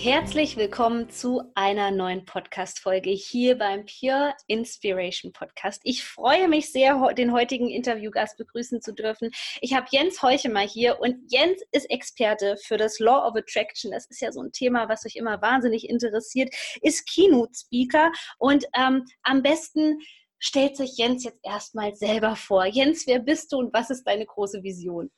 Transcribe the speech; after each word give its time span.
Herzlich 0.00 0.56
willkommen 0.56 1.10
zu 1.10 1.42
einer 1.56 1.90
neuen 1.90 2.24
Podcast-Folge 2.24 3.10
hier 3.10 3.58
beim 3.58 3.84
Pure 3.84 4.32
Inspiration 4.46 5.32
Podcast. 5.32 5.80
Ich 5.82 6.04
freue 6.04 6.46
mich 6.46 6.70
sehr, 6.70 7.12
den 7.14 7.32
heutigen 7.32 7.68
Interviewgast 7.68 8.38
begrüßen 8.38 8.80
zu 8.80 8.94
dürfen. 8.94 9.32
Ich 9.60 9.74
habe 9.74 9.88
Jens 9.90 10.22
Heuchemer 10.22 10.60
hier 10.60 11.00
und 11.00 11.16
Jens 11.26 11.60
ist 11.72 11.90
Experte 11.90 12.56
für 12.62 12.76
das 12.76 13.00
Law 13.00 13.26
of 13.26 13.34
Attraction. 13.34 13.90
Das 13.90 14.06
ist 14.06 14.20
ja 14.20 14.30
so 14.30 14.40
ein 14.40 14.52
Thema, 14.52 14.88
was 14.88 15.04
euch 15.04 15.16
immer 15.16 15.42
wahnsinnig 15.42 15.88
interessiert, 15.88 16.54
ist 16.80 17.04
Keynote-Speaker 17.12 18.12
und 18.38 18.66
ähm, 18.78 19.04
am 19.24 19.42
besten 19.42 19.98
stellt 20.38 20.76
sich 20.76 20.96
Jens 20.96 21.24
jetzt 21.24 21.40
erstmal 21.42 21.96
selber 21.96 22.36
vor. 22.36 22.66
Jens, 22.66 23.04
wer 23.08 23.18
bist 23.18 23.50
du 23.50 23.58
und 23.58 23.74
was 23.74 23.90
ist 23.90 24.04
deine 24.04 24.26
große 24.26 24.62
Vision? 24.62 25.10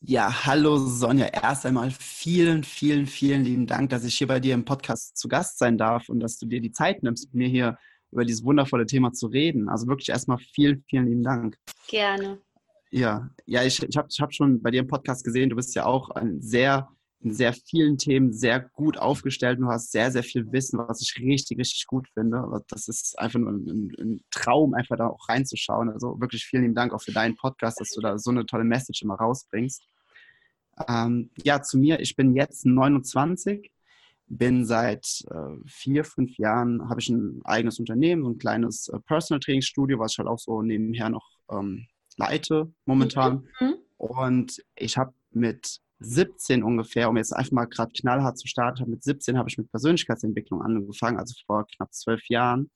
Ja, 0.00 0.44
hallo 0.44 0.76
Sonja. 0.76 1.26
Erst 1.26 1.66
einmal 1.66 1.90
vielen, 1.90 2.64
vielen, 2.64 3.06
vielen 3.06 3.44
lieben 3.44 3.66
Dank, 3.66 3.90
dass 3.90 4.04
ich 4.04 4.16
hier 4.16 4.26
bei 4.26 4.40
dir 4.40 4.54
im 4.54 4.64
Podcast 4.64 5.16
zu 5.16 5.26
Gast 5.26 5.58
sein 5.58 5.78
darf 5.78 6.08
und 6.08 6.20
dass 6.20 6.38
du 6.38 6.46
dir 6.46 6.60
die 6.60 6.70
Zeit 6.70 7.02
nimmst, 7.02 7.26
mit 7.26 7.34
mir 7.34 7.48
hier 7.48 7.78
über 8.12 8.24
dieses 8.24 8.44
wundervolle 8.44 8.86
Thema 8.86 9.12
zu 9.12 9.26
reden. 9.26 9.68
Also 9.68 9.86
wirklich 9.86 10.10
erstmal 10.10 10.38
vielen, 10.38 10.84
vielen 10.88 11.06
lieben 11.06 11.22
Dank. 11.22 11.56
Gerne. 11.88 12.40
Ja, 12.90 13.30
ja, 13.46 13.64
ich, 13.64 13.82
ich 13.82 13.96
habe 13.96 14.08
ich 14.10 14.20
hab 14.20 14.32
schon 14.32 14.62
bei 14.62 14.70
dir 14.70 14.80
im 14.80 14.86
Podcast 14.86 15.24
gesehen, 15.24 15.50
du 15.50 15.56
bist 15.56 15.74
ja 15.74 15.86
auch 15.86 16.10
ein 16.10 16.40
sehr 16.40 16.88
in 17.20 17.32
sehr 17.32 17.52
vielen 17.52 17.98
Themen 17.98 18.32
sehr 18.32 18.60
gut 18.60 18.98
aufgestellt. 18.98 19.58
Du 19.58 19.68
hast 19.68 19.90
sehr, 19.90 20.12
sehr 20.12 20.22
viel 20.22 20.52
Wissen, 20.52 20.78
was 20.78 21.00
ich 21.00 21.16
richtig, 21.18 21.58
richtig 21.58 21.86
gut 21.86 22.08
finde. 22.14 22.44
Das 22.68 22.88
ist 22.88 23.18
einfach 23.18 23.40
nur 23.40 23.52
ein, 23.52 23.92
ein 23.98 24.20
Traum, 24.30 24.74
einfach 24.74 24.96
da 24.96 25.08
auch 25.08 25.28
reinzuschauen. 25.28 25.90
Also 25.90 26.20
wirklich 26.20 26.44
vielen 26.44 26.62
lieben 26.62 26.74
Dank 26.74 26.92
auch 26.92 27.02
für 27.02 27.12
deinen 27.12 27.36
Podcast, 27.36 27.80
dass 27.80 27.90
du 27.90 28.00
da 28.00 28.18
so 28.18 28.30
eine 28.30 28.46
tolle 28.46 28.64
Message 28.64 29.02
immer 29.02 29.14
rausbringst. 29.14 29.82
Ähm, 30.88 31.30
ja, 31.42 31.62
zu 31.62 31.78
mir, 31.78 32.00
ich 32.00 32.16
bin 32.16 32.34
jetzt 32.34 32.66
29, 32.66 33.70
bin 34.28 34.64
seit 34.64 35.24
äh, 35.30 35.56
vier, 35.66 36.04
fünf 36.04 36.36
Jahren, 36.36 36.88
habe 36.88 37.00
ich 37.00 37.08
ein 37.08 37.40
eigenes 37.44 37.78
Unternehmen, 37.78 38.24
so 38.24 38.30
ein 38.30 38.38
kleines 38.38 38.88
äh, 38.88 38.98
Personal 39.00 39.40
Training 39.40 39.62
Studio, 39.62 39.98
was 39.98 40.12
ich 40.12 40.18
halt 40.18 40.28
auch 40.28 40.38
so 40.38 40.62
nebenher 40.62 41.08
noch 41.10 41.26
ähm, 41.50 41.86
leite 42.16 42.72
momentan. 42.84 43.48
Mhm. 43.60 43.74
Und 43.96 44.62
ich 44.74 44.98
habe 44.98 45.14
mit 45.30 45.80
17 46.00 46.62
ungefähr, 46.62 47.08
um 47.08 47.16
jetzt 47.16 47.34
einfach 47.34 47.52
mal 47.52 47.64
gerade 47.66 47.92
knallhart 47.92 48.38
zu 48.38 48.46
starten, 48.46 48.90
mit 48.90 49.02
17 49.02 49.38
habe 49.38 49.48
ich 49.48 49.58
mit 49.58 49.70
Persönlichkeitsentwicklung 49.70 50.60
angefangen, 50.60 51.18
also 51.18 51.34
vor 51.46 51.66
knapp 51.66 51.94
zwölf 51.94 52.28
Jahren. 52.28 52.70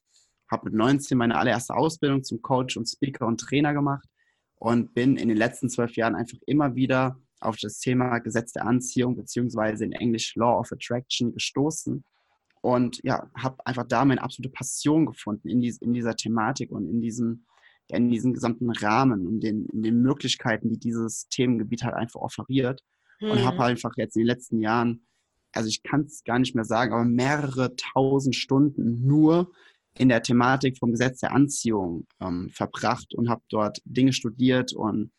Habe 0.50 0.66
mit 0.66 0.74
19 0.74 1.18
meine 1.18 1.36
allererste 1.36 1.74
Ausbildung 1.74 2.24
zum 2.24 2.42
Coach 2.42 2.76
und 2.76 2.88
Speaker 2.88 3.26
und 3.26 3.38
Trainer 3.38 3.74
gemacht 3.74 4.08
und 4.56 4.94
bin 4.94 5.16
in 5.16 5.28
den 5.28 5.36
letzten 5.36 5.68
zwölf 5.68 5.96
Jahren 5.96 6.14
einfach 6.14 6.38
immer 6.46 6.74
wieder 6.74 7.20
auf 7.40 7.56
das 7.56 7.78
Thema 7.78 8.18
Gesetz 8.18 8.52
der 8.52 8.66
Anziehung 8.66 9.16
beziehungsweise 9.16 9.84
in 9.84 9.92
Englisch 9.92 10.34
Law 10.36 10.58
of 10.58 10.72
Attraction 10.72 11.32
gestoßen 11.32 12.04
und 12.60 13.00
ja, 13.02 13.30
habe 13.34 13.56
einfach 13.64 13.86
da 13.86 14.04
meine 14.04 14.22
absolute 14.22 14.52
Passion 14.52 15.06
gefunden 15.06 15.48
in, 15.48 15.60
dies, 15.60 15.78
in 15.78 15.94
dieser 15.94 16.14
Thematik 16.14 16.70
und 16.70 16.88
in 16.88 17.00
diesem, 17.00 17.46
in 17.88 18.10
diesem 18.10 18.34
gesamten 18.34 18.70
Rahmen 18.70 19.26
und 19.26 19.40
den, 19.40 19.66
in 19.66 19.82
den 19.82 20.02
Möglichkeiten, 20.02 20.68
die 20.68 20.78
dieses 20.78 21.26
Themengebiet 21.28 21.82
halt 21.82 21.94
einfach 21.94 22.20
offeriert 22.20 22.82
hm. 23.18 23.30
und 23.30 23.44
habe 23.44 23.64
einfach 23.64 23.92
jetzt 23.96 24.16
in 24.16 24.22
den 24.22 24.26
letzten 24.26 24.60
Jahren, 24.60 25.06
also 25.52 25.68
ich 25.68 25.82
kann 25.82 26.02
es 26.02 26.22
gar 26.24 26.38
nicht 26.38 26.54
mehr 26.54 26.64
sagen, 26.64 26.92
aber 26.92 27.04
mehrere 27.04 27.74
tausend 27.76 28.36
Stunden 28.36 29.06
nur 29.06 29.50
in 29.98 30.08
der 30.08 30.22
Thematik 30.22 30.78
vom 30.78 30.92
Gesetz 30.92 31.20
der 31.20 31.32
Anziehung 31.32 32.06
ähm, 32.20 32.50
verbracht 32.50 33.14
und 33.14 33.28
habe 33.28 33.42
dort 33.48 33.80
Dinge 33.84 34.12
studiert 34.12 34.72
und 34.72 35.10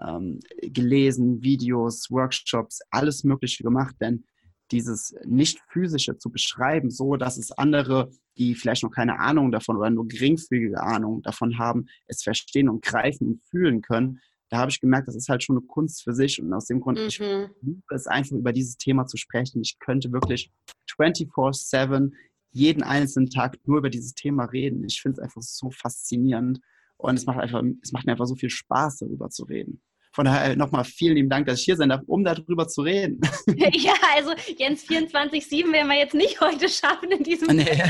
ähm, 0.00 0.40
gelesen, 0.60 1.42
Videos, 1.42 2.10
Workshops, 2.10 2.80
alles 2.90 3.24
Mögliche 3.24 3.62
gemacht, 3.62 3.96
denn 4.00 4.24
dieses 4.70 5.14
nicht-physische 5.24 6.16
zu 6.16 6.30
beschreiben, 6.30 6.90
so 6.90 7.16
dass 7.16 7.36
es 7.36 7.52
andere, 7.52 8.10
die 8.38 8.54
vielleicht 8.54 8.82
noch 8.82 8.90
keine 8.90 9.20
Ahnung 9.20 9.52
davon 9.52 9.76
oder 9.76 9.90
nur 9.90 10.08
geringfügige 10.08 10.80
Ahnung 10.80 11.22
davon 11.22 11.58
haben, 11.58 11.86
es 12.06 12.22
verstehen 12.22 12.68
und 12.68 12.82
greifen 12.82 13.28
und 13.28 13.42
fühlen 13.42 13.82
können, 13.82 14.20
da 14.50 14.58
habe 14.58 14.70
ich 14.70 14.80
gemerkt, 14.80 15.08
das 15.08 15.16
ist 15.16 15.28
halt 15.28 15.42
schon 15.42 15.56
eine 15.56 15.66
Kunst 15.66 16.02
für 16.02 16.12
sich 16.12 16.40
und 16.40 16.52
aus 16.52 16.66
dem 16.66 16.80
Grund, 16.80 16.98
mhm. 16.98 17.06
ich 17.06 17.18
liebe 17.18 17.82
es 17.90 18.06
einfach 18.06 18.36
über 18.36 18.52
dieses 18.52 18.76
Thema 18.76 19.06
zu 19.06 19.16
sprechen. 19.16 19.62
Ich 19.62 19.78
könnte 19.78 20.12
wirklich 20.12 20.50
24-7 20.96 22.12
jeden 22.52 22.82
einzelnen 22.84 23.30
Tag 23.30 23.56
nur 23.64 23.78
über 23.78 23.90
dieses 23.90 24.14
Thema 24.14 24.44
reden. 24.44 24.84
Ich 24.84 25.02
finde 25.02 25.20
es 25.20 25.24
einfach 25.24 25.42
so 25.42 25.70
faszinierend 25.70 26.60
und 26.96 27.16
es 27.16 27.26
macht, 27.26 27.38
einfach, 27.38 27.62
es 27.82 27.92
macht 27.92 28.06
mir 28.06 28.12
einfach 28.12 28.26
so 28.26 28.36
viel 28.36 28.50
Spaß, 28.50 28.98
darüber 28.98 29.28
zu 29.30 29.44
reden. 29.44 29.82
Von 30.12 30.26
daher 30.26 30.54
nochmal 30.54 30.84
vielen 30.84 31.16
lieben 31.16 31.28
Dank, 31.28 31.46
dass 31.46 31.58
ich 31.58 31.64
hier 31.64 31.76
sein 31.76 31.88
darf, 31.88 32.02
um 32.06 32.22
darüber 32.22 32.68
zu 32.68 32.82
reden. 32.82 33.20
Ja, 33.72 33.94
also 34.14 34.32
Jens 34.56 34.84
24-7 34.84 35.72
werden 35.72 35.88
wir 35.88 35.98
jetzt 35.98 36.14
nicht 36.14 36.40
heute 36.40 36.68
schaffen 36.68 37.10
in 37.10 37.24
diesem. 37.24 37.56
Nee. 37.56 37.64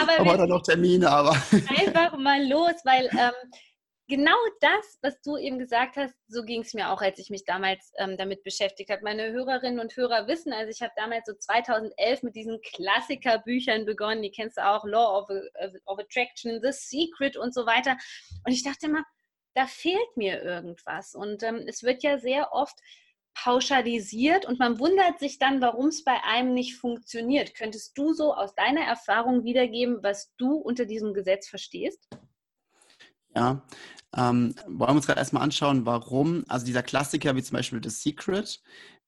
aber 0.00 0.24
wir 0.24 0.46
noch 0.46 0.62
Termine, 0.62 1.10
aber. 1.10 1.30
Einfach 1.30 2.18
mal 2.18 2.46
los, 2.46 2.74
weil 2.84 3.08
ähm, 3.12 3.32
genau 4.08 4.36
das, 4.60 4.98
was 5.02 5.20
du 5.20 5.36
eben 5.36 5.58
gesagt 5.58 5.96
hast, 5.96 6.14
so 6.28 6.42
ging 6.42 6.62
es 6.62 6.74
mir 6.74 6.90
auch, 6.90 7.00
als 7.00 7.18
ich 7.18 7.30
mich 7.30 7.44
damals 7.44 7.92
ähm, 7.98 8.16
damit 8.16 8.42
beschäftigt 8.42 8.90
habe. 8.90 9.02
Meine 9.04 9.30
Hörerinnen 9.30 9.78
und 9.78 9.94
Hörer 9.96 10.26
wissen, 10.26 10.52
also 10.52 10.70
ich 10.70 10.80
habe 10.82 10.92
damals 10.96 11.26
so 11.26 11.34
2011 11.34 12.22
mit 12.22 12.34
diesen 12.34 12.60
Klassikerbüchern 12.62 13.84
begonnen, 13.84 14.22
die 14.22 14.30
kennst 14.30 14.56
du 14.56 14.66
auch, 14.66 14.84
Law 14.84 15.18
of, 15.18 15.30
of 15.84 15.98
Attraction, 15.98 16.60
The 16.62 16.72
Secret 16.72 17.36
und 17.36 17.54
so 17.54 17.66
weiter. 17.66 17.96
Und 18.44 18.52
ich 18.52 18.64
dachte 18.64 18.86
immer, 18.86 19.04
da 19.54 19.66
fehlt 19.66 20.16
mir 20.16 20.42
irgendwas. 20.42 21.14
Und 21.14 21.42
ähm, 21.42 21.64
es 21.66 21.82
wird 21.82 22.02
ja 22.02 22.18
sehr 22.18 22.52
oft 22.52 22.78
pauschalisiert 23.34 24.46
und 24.46 24.58
man 24.58 24.80
wundert 24.80 25.20
sich 25.20 25.38
dann, 25.38 25.60
warum 25.60 25.88
es 25.88 26.02
bei 26.02 26.24
einem 26.24 26.54
nicht 26.54 26.76
funktioniert. 26.76 27.54
Könntest 27.54 27.96
du 27.96 28.12
so 28.12 28.34
aus 28.34 28.54
deiner 28.54 28.82
Erfahrung 28.82 29.44
wiedergeben, 29.44 30.02
was 30.02 30.34
du 30.38 30.56
unter 30.56 30.86
diesem 30.86 31.14
Gesetz 31.14 31.48
verstehst? 31.48 32.08
Ja, 33.38 33.62
ähm, 34.16 34.54
wollen 34.66 34.90
wir 34.90 34.96
uns 34.96 35.06
gerade 35.06 35.20
erstmal 35.20 35.44
anschauen, 35.44 35.86
warum, 35.86 36.44
also 36.48 36.66
dieser 36.66 36.82
Klassiker 36.82 37.36
wie 37.36 37.42
zum 37.42 37.56
Beispiel 37.56 37.80
The 37.80 37.90
Secret, 37.90 38.60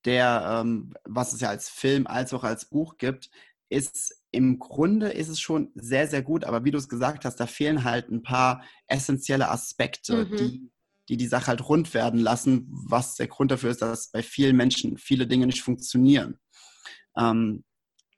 der, 0.05 0.61
ähm, 0.63 0.95
was 1.05 1.33
es 1.33 1.41
ja 1.41 1.49
als 1.49 1.69
Film 1.69 2.07
als 2.07 2.33
auch 2.33 2.45
als 2.45 2.67
Buch 2.67 2.97
gibt, 2.97 3.29
ist 3.71 4.15
im 4.31 4.61
Grunde 4.61 5.09
ist 5.09 5.29
es 5.29 5.41
schon 5.41 5.73
sehr, 5.75 6.07
sehr 6.07 6.23
gut, 6.23 6.45
aber 6.45 6.65
wie 6.65 6.71
du 6.71 6.79
es 6.79 6.89
gesagt 6.89 7.25
hast, 7.25 7.41
da 7.41 7.49
fehlen 7.49 7.83
halt 7.83 8.09
ein 8.09 8.23
paar 8.23 8.63
essentielle 8.87 9.51
Aspekte, 9.51 10.27
mhm. 10.27 10.37
die, 10.37 10.71
die 11.09 11.17
die 11.17 11.27
Sache 11.27 11.49
halt 11.49 11.69
rund 11.69 11.93
werden 11.93 12.21
lassen, 12.21 12.69
was 12.71 13.17
der 13.17 13.27
Grund 13.27 13.51
dafür 13.51 13.71
ist, 13.71 13.83
dass 13.83 14.13
bei 14.13 14.23
vielen 14.23 14.57
Menschen 14.57 14.97
viele 14.97 15.27
Dinge 15.27 15.47
nicht 15.47 15.63
funktionieren. 15.63 16.39
Ähm, 17.17 17.65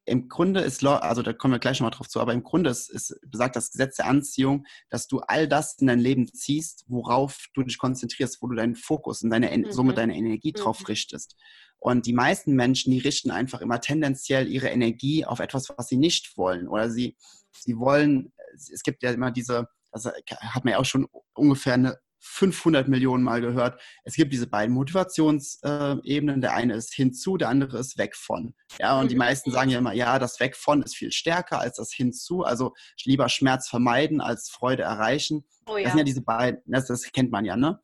im 0.05 0.29
Grunde 0.29 0.61
ist, 0.61 0.85
also 0.85 1.23
da 1.23 1.33
kommen 1.33 1.55
wir 1.55 1.59
gleich 1.59 1.79
nochmal 1.79 1.97
drauf 1.97 2.09
zu, 2.09 2.21
aber 2.21 2.33
im 2.33 2.43
Grunde 2.43 2.71
ist, 2.71 2.91
ist 2.91 3.19
besagt 3.27 3.55
das 3.55 3.71
Gesetz 3.71 3.97
der 3.97 4.07
Anziehung, 4.07 4.67
dass 4.91 5.07
du 5.07 5.21
all 5.21 5.47
das 5.47 5.77
in 5.79 5.87
dein 5.87 6.01
Leben 6.01 6.27
ziehst, 6.33 6.85
worauf 6.89 7.47
du 7.55 7.63
dich 7.63 7.79
konzentrierst, 7.79 8.43
wo 8.43 8.49
du 8.49 8.57
deinen 8.57 8.75
Fokus 8.75 9.23
und 9.23 9.31
deine, 9.31 9.57
mhm. 9.57 9.71
somit 9.71 9.99
deine 9.99 10.17
Energie 10.17 10.53
drauf 10.53 10.81
mhm. 10.81 10.87
richtest. 10.87 11.37
Und 11.79 12.07
die 12.07 12.13
meisten 12.13 12.55
Menschen, 12.55 12.93
die 12.93 12.99
richten 12.99 13.31
einfach 13.31 13.61
immer 13.61 13.81
tendenziell 13.81 14.49
ihre 14.49 14.69
Energie 14.69 15.25
auf 15.25 15.41
etwas, 15.41 15.69
was 15.77 15.89
sie 15.89 15.97
nicht 15.97 16.37
wollen. 16.37 16.69
Oder 16.69 16.91
sie, 16.91 17.17
sie 17.53 17.77
wollen, 17.77 18.33
es 18.55 18.83
gibt 18.83 19.03
ja 19.03 19.11
immer 19.11 19.31
diese, 19.31 19.69
das 19.93 20.07
hat 20.07 20.65
man 20.65 20.73
ja 20.73 20.79
auch 20.79 20.85
schon 20.85 21.09
ungefähr 21.33 21.75
eine 21.75 21.99
500 22.25 22.89
Millionen 22.89 23.25
Mal 23.25 23.41
gehört. 23.41 23.81
Es 24.05 24.15
gibt 24.15 24.33
diese 24.33 24.47
beiden 24.47 24.75
Motivationsebenen. 24.75 26.41
Der 26.41 26.55
eine 26.55 26.75
ist 26.75 26.95
hinzu, 26.95 27.37
der 27.37 27.49
andere 27.49 27.79
ist 27.79 27.99
weg 27.99 28.17
von. 28.17 28.55
Ja, 28.79 28.99
und 28.99 29.11
die 29.11 29.17
mhm. 29.17 29.21
meisten 29.21 29.51
sagen 29.51 29.71
ja 29.71 29.79
immer, 29.79 29.93
ja, 29.93 30.19
das 30.19 30.39
weg 30.39 30.57
von 30.57 30.83
ist 30.83 30.97
viel 30.97 31.11
stärker 31.11 31.59
als 31.59 31.77
das 31.77 31.93
hinzu. 31.93 32.45
Also 32.45 32.75
lieber 33.05 33.29
Schmerz 33.29 33.69
vermeiden 33.69 34.21
als 34.21 34.51
Freude 34.51 34.85
erreichen. 34.85 35.45
Oh 35.67 35.77
ja. 35.77 35.85
Das 35.85 35.93
sind 35.93 35.99
ja 35.99 36.05
diese 36.05 36.23
beiden, 36.23 36.63
das, 36.67 36.87
das 36.87 37.03
kennt 37.13 37.33
man 37.33 37.45
ja, 37.45 37.57
ne? 37.57 37.81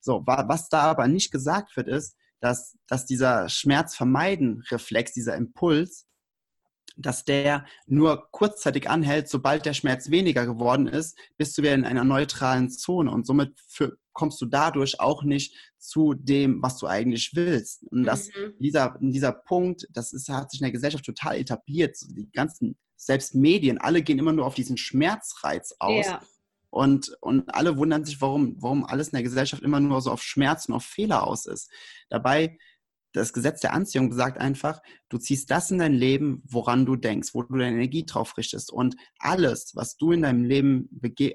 So, 0.00 0.22
was 0.26 0.68
da 0.68 0.82
aber 0.82 1.06
nicht 1.08 1.30
gesagt 1.30 1.76
wird, 1.76 1.88
ist, 1.88 2.16
dass, 2.40 2.76
dass 2.88 3.06
dieser 3.06 3.48
Schmerz 3.48 3.96
vermeiden 3.96 4.62
Reflex, 4.70 5.12
dieser 5.12 5.34
Impuls, 5.34 6.06
dass 6.96 7.24
der 7.24 7.66
nur 7.86 8.28
kurzzeitig 8.30 8.88
anhält, 8.88 9.28
sobald 9.28 9.66
der 9.66 9.74
Schmerz 9.74 10.10
weniger 10.10 10.46
geworden 10.46 10.86
ist, 10.86 11.18
bist 11.36 11.56
du 11.56 11.62
wieder 11.62 11.74
in 11.74 11.84
einer 11.84 12.04
neutralen 12.04 12.70
Zone 12.70 13.10
und 13.10 13.26
somit 13.26 13.58
für, 13.68 13.96
kommst 14.12 14.40
du 14.40 14.46
dadurch 14.46 15.00
auch 15.00 15.24
nicht 15.24 15.54
zu 15.78 16.14
dem, 16.14 16.62
was 16.62 16.78
du 16.78 16.86
eigentlich 16.86 17.32
willst. 17.34 17.82
Und 17.90 18.04
das, 18.04 18.28
mhm. 18.28 18.54
dieser, 18.58 18.96
dieser 19.00 19.32
Punkt, 19.32 19.86
das 19.90 20.12
ist, 20.12 20.28
hat 20.28 20.50
sich 20.50 20.60
in 20.60 20.64
der 20.64 20.72
Gesellschaft 20.72 21.04
total 21.04 21.36
etabliert. 21.36 21.96
Die 22.10 22.30
ganzen, 22.32 22.76
selbst 22.96 23.34
Medien, 23.34 23.78
alle 23.78 24.02
gehen 24.02 24.18
immer 24.18 24.32
nur 24.32 24.46
auf 24.46 24.54
diesen 24.54 24.76
Schmerzreiz 24.76 25.74
aus. 25.78 26.06
Ja. 26.06 26.22
Und, 26.70 27.16
und 27.20 27.54
alle 27.54 27.76
wundern 27.76 28.04
sich, 28.04 28.20
warum, 28.20 28.56
warum 28.60 28.84
alles 28.84 29.08
in 29.08 29.16
der 29.16 29.22
Gesellschaft 29.22 29.62
immer 29.62 29.78
nur 29.78 30.00
so 30.00 30.10
auf 30.10 30.22
Schmerz 30.22 30.66
und 30.66 30.74
auf 30.74 30.84
Fehler 30.84 31.26
aus 31.26 31.46
ist. 31.46 31.70
Dabei 32.08 32.58
das 33.14 33.32
Gesetz 33.32 33.60
der 33.60 33.72
Anziehung 33.72 34.10
besagt 34.10 34.38
einfach, 34.38 34.80
du 35.08 35.18
ziehst 35.18 35.50
das 35.50 35.70
in 35.70 35.78
dein 35.78 35.94
Leben, 35.94 36.42
woran 36.46 36.84
du 36.84 36.96
denkst, 36.96 37.30
wo 37.32 37.42
du 37.42 37.56
deine 37.56 37.76
Energie 37.76 38.04
drauf 38.04 38.36
richtest. 38.36 38.72
Und 38.72 38.96
alles, 39.18 39.70
was 39.74 39.96
du 39.96 40.10
in 40.12 40.22
deinem 40.22 40.44
Leben, 40.44 40.88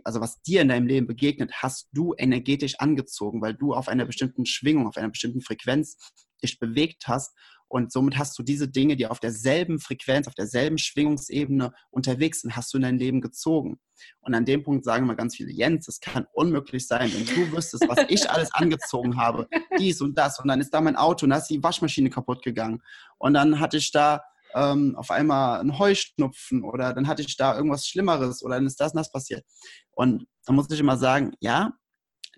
also 0.04 0.20
was 0.20 0.42
dir 0.42 0.62
in 0.62 0.68
deinem 0.68 0.88
Leben 0.88 1.08
begegnet, 1.08 1.52
hast 1.54 1.88
du 1.94 2.14
energetisch 2.18 2.76
angezogen, 2.80 3.42
weil 3.42 3.56
du 3.56 3.74
auf 3.74 3.88
einer 3.88 4.06
bestimmten 4.06 4.46
Schwingung, 4.46 4.88
auf 4.88 4.98
einer 4.98 5.10
bestimmten 5.10 5.42
Frequenz 5.42 5.98
dich 6.44 6.60
bewegt 6.60 7.08
hast 7.08 7.34
und 7.70 7.92
somit 7.92 8.18
hast 8.18 8.38
du 8.38 8.44
diese 8.44 8.68
Dinge, 8.68 8.96
die 8.96 9.06
auf 9.06 9.20
derselben 9.20 9.80
Frequenz, 9.80 10.28
auf 10.28 10.34
derselben 10.34 10.80
Schwingungsebene 10.80 11.72
unterwegs 11.92 12.42
sind, 12.42 12.56
hast 12.56 12.74
du 12.74 12.78
in 12.80 12.82
dein 12.84 12.98
Leben 12.98 13.22
gezogen. 13.22 13.80
Und 14.22 14.34
an 14.34 14.44
dem 14.44 14.64
Punkt 14.64 14.84
sagen 14.84 15.06
immer 15.06 15.16
ganz 15.16 15.36
viele, 15.36 15.52
Jens, 15.52 15.88
es 15.88 16.00
kann 16.00 16.26
unmöglich 16.34 16.88
sein, 16.88 17.12
wenn 17.14 17.26
du 17.26 17.52
wüsstest, 17.56 17.88
was 17.88 18.00
ich 18.10 18.30
alles 18.30 18.52
angezogen 18.54 19.18
habe, 19.18 19.48
dies 19.78 20.02
und 20.02 20.18
das. 20.18 20.40
Und 20.40 20.48
dann 20.48 20.60
ist 20.60 20.74
da 20.74 20.82
mein 20.82 20.96
Auto 20.96 21.26
und 21.26 21.30
da 21.30 21.38
ist 21.38 21.48
die 21.48 21.62
Waschmaschine 21.62 22.10
kaputt 22.10 22.44
gegangen. 22.44 22.82
Und 23.20 23.36
dann 23.36 23.60
hatte 23.60 23.78
ich 23.78 23.92
da 23.92 24.24
ähm, 24.56 24.96
auf 24.96 25.12
einmal 25.12 25.60
einen 25.60 25.78
Heuschnupfen 25.78 26.64
oder 26.64 26.94
dann 26.94 27.08
hatte 27.08 27.22
ich 27.22 27.38
da 27.38 27.56
irgendwas 27.56 27.88
Schlimmeres 27.88 28.44
oder 28.44 28.56
dann 28.56 28.66
ist 28.66 28.80
das 28.80 28.94
und 28.94 28.98
das 28.98 29.12
passiert. 29.12 29.46
Und 29.92 30.26
da 30.46 30.54
muss 30.54 30.72
ich 30.72 30.80
immer 30.80 30.98
sagen, 30.98 31.34
ja, 31.40 31.74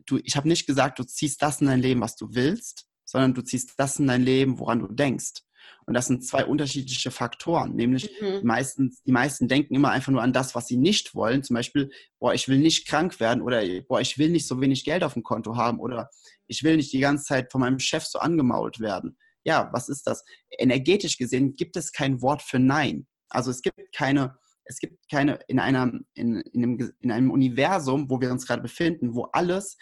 du, 0.07 0.19
ich 0.23 0.35
habe 0.35 0.49
nicht 0.49 0.67
gesagt, 0.67 0.99
du 0.99 1.05
ziehst 1.05 1.41
das 1.41 1.61
in 1.61 1.67
dein 1.67 1.79
Leben, 1.79 2.01
was 2.01 2.17
du 2.17 2.33
willst, 2.33 2.90
sondern 3.11 3.33
du 3.33 3.41
ziehst 3.41 3.73
das 3.77 3.99
in 3.99 4.07
dein 4.07 4.23
Leben, 4.23 4.57
woran 4.57 4.79
du 4.79 4.87
denkst. 4.87 5.43
Und 5.85 5.93
das 5.93 6.07
sind 6.07 6.25
zwei 6.25 6.45
unterschiedliche 6.45 7.11
Faktoren. 7.11 7.75
Nämlich 7.75 8.09
mhm. 8.21 8.39
die, 8.39 8.45
meisten, 8.45 8.95
die 9.05 9.11
meisten 9.11 9.47
denken 9.47 9.75
immer 9.75 9.91
einfach 9.91 10.11
nur 10.11 10.21
an 10.21 10.31
das, 10.31 10.55
was 10.55 10.67
sie 10.67 10.77
nicht 10.77 11.13
wollen. 11.13 11.43
Zum 11.43 11.55
Beispiel, 11.55 11.91
boah, 12.19 12.33
ich 12.33 12.47
will 12.47 12.59
nicht 12.59 12.87
krank 12.87 13.19
werden 13.19 13.41
oder 13.41 13.61
boah, 13.87 13.99
ich 13.99 14.17
will 14.17 14.29
nicht 14.29 14.47
so 14.47 14.61
wenig 14.61 14.85
Geld 14.85 15.03
auf 15.03 15.13
dem 15.13 15.23
Konto 15.23 15.57
haben 15.57 15.79
oder 15.79 16.09
ich 16.47 16.63
will 16.63 16.77
nicht 16.77 16.93
die 16.93 16.99
ganze 16.99 17.25
Zeit 17.25 17.51
von 17.51 17.61
meinem 17.61 17.79
Chef 17.79 18.05
so 18.05 18.19
angemault 18.19 18.79
werden. 18.79 19.17
Ja, 19.43 19.69
was 19.73 19.89
ist 19.89 20.07
das? 20.07 20.23
Energetisch 20.57 21.17
gesehen 21.17 21.53
gibt 21.53 21.75
es 21.75 21.91
kein 21.91 22.21
Wort 22.21 22.41
für 22.41 22.59
Nein. 22.59 23.07
Also 23.29 23.51
es 23.51 23.61
gibt 23.61 23.93
keine, 23.93 24.37
es 24.65 24.79
gibt 24.79 25.09
keine 25.09 25.39
in 25.47 25.59
einem, 25.59 26.05
in, 26.13 26.37
in, 26.37 26.63
einem, 26.63 26.93
in 26.99 27.11
einem 27.11 27.31
Universum, 27.31 28.09
wo 28.09 28.21
wir 28.21 28.31
uns 28.31 28.45
gerade 28.45 28.61
befinden, 28.61 29.15
wo 29.15 29.23
alles 29.33 29.77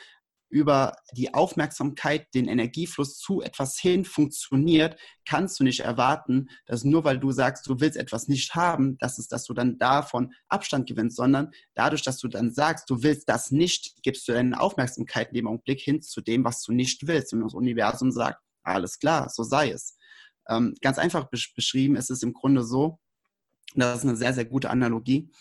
über 0.50 0.96
die 1.13 1.34
Aufmerksamkeit, 1.34 2.34
den 2.34 2.48
Energiefluss 2.48 3.18
zu 3.18 3.42
etwas 3.42 3.78
hin 3.78 4.04
funktioniert, 4.04 5.00
kannst 5.28 5.60
du 5.60 5.63
nicht 5.63 5.81
erwarten, 5.81 6.50
dass 6.66 6.84
nur 6.84 7.04
weil 7.04 7.19
du 7.19 7.31
sagst, 7.31 7.68
du 7.68 7.80
willst 7.80 7.98
etwas 7.98 8.28
nicht 8.28 8.56
haben, 8.56 8.98
dass 8.98 9.19
es, 9.19 9.28
dass 9.28 9.46
du 9.46 9.54
dann 9.54 9.78
davon 9.78 10.34
Abstand 10.48 10.88
gewinnst, 10.88 11.18
sondern 11.18 11.51
dadurch, 11.75 12.01
dass 12.01 12.18
du 12.18 12.28
dann 12.28 12.51
sagst, 12.51 12.90
du 12.90 13.04
willst 13.04 13.30
das 13.30 13.51
nicht, 13.51 14.01
gibst 14.01 14.28
du 14.28 14.34
deine 14.34 14.60
Aufmerksamkeit 14.60 15.30
in 15.30 15.36
dem 15.36 15.48
Augenblick 15.48 15.80
hin 15.80 16.01
zu 16.01 16.22
dem, 16.22 16.44
was 16.44 16.63
du 16.63 16.72
nicht 16.72 17.06
willst. 17.06 17.34
Und 17.34 17.42
das 17.42 17.54
Universum 17.54 18.12
sagt, 18.12 18.42
alles 18.63 19.00
klar, 19.00 19.30
so 19.30 19.44
sei 19.44 19.69
es. 19.69 19.98
Ähm, 20.48 20.74
ganz 20.81 20.98
einfach 20.98 21.30
beschrieben 21.30 21.95
ist 21.95 22.10
es 22.10 22.24
im 22.24 22.34
Grunde 22.34 22.63
so, 22.63 23.00
das 23.75 24.00
ist 24.00 24.06
eine 24.06 24.16
sehr, 24.16 24.34
sehr 24.34 24.45
gute 24.45 24.69
Analogie. 24.69 25.31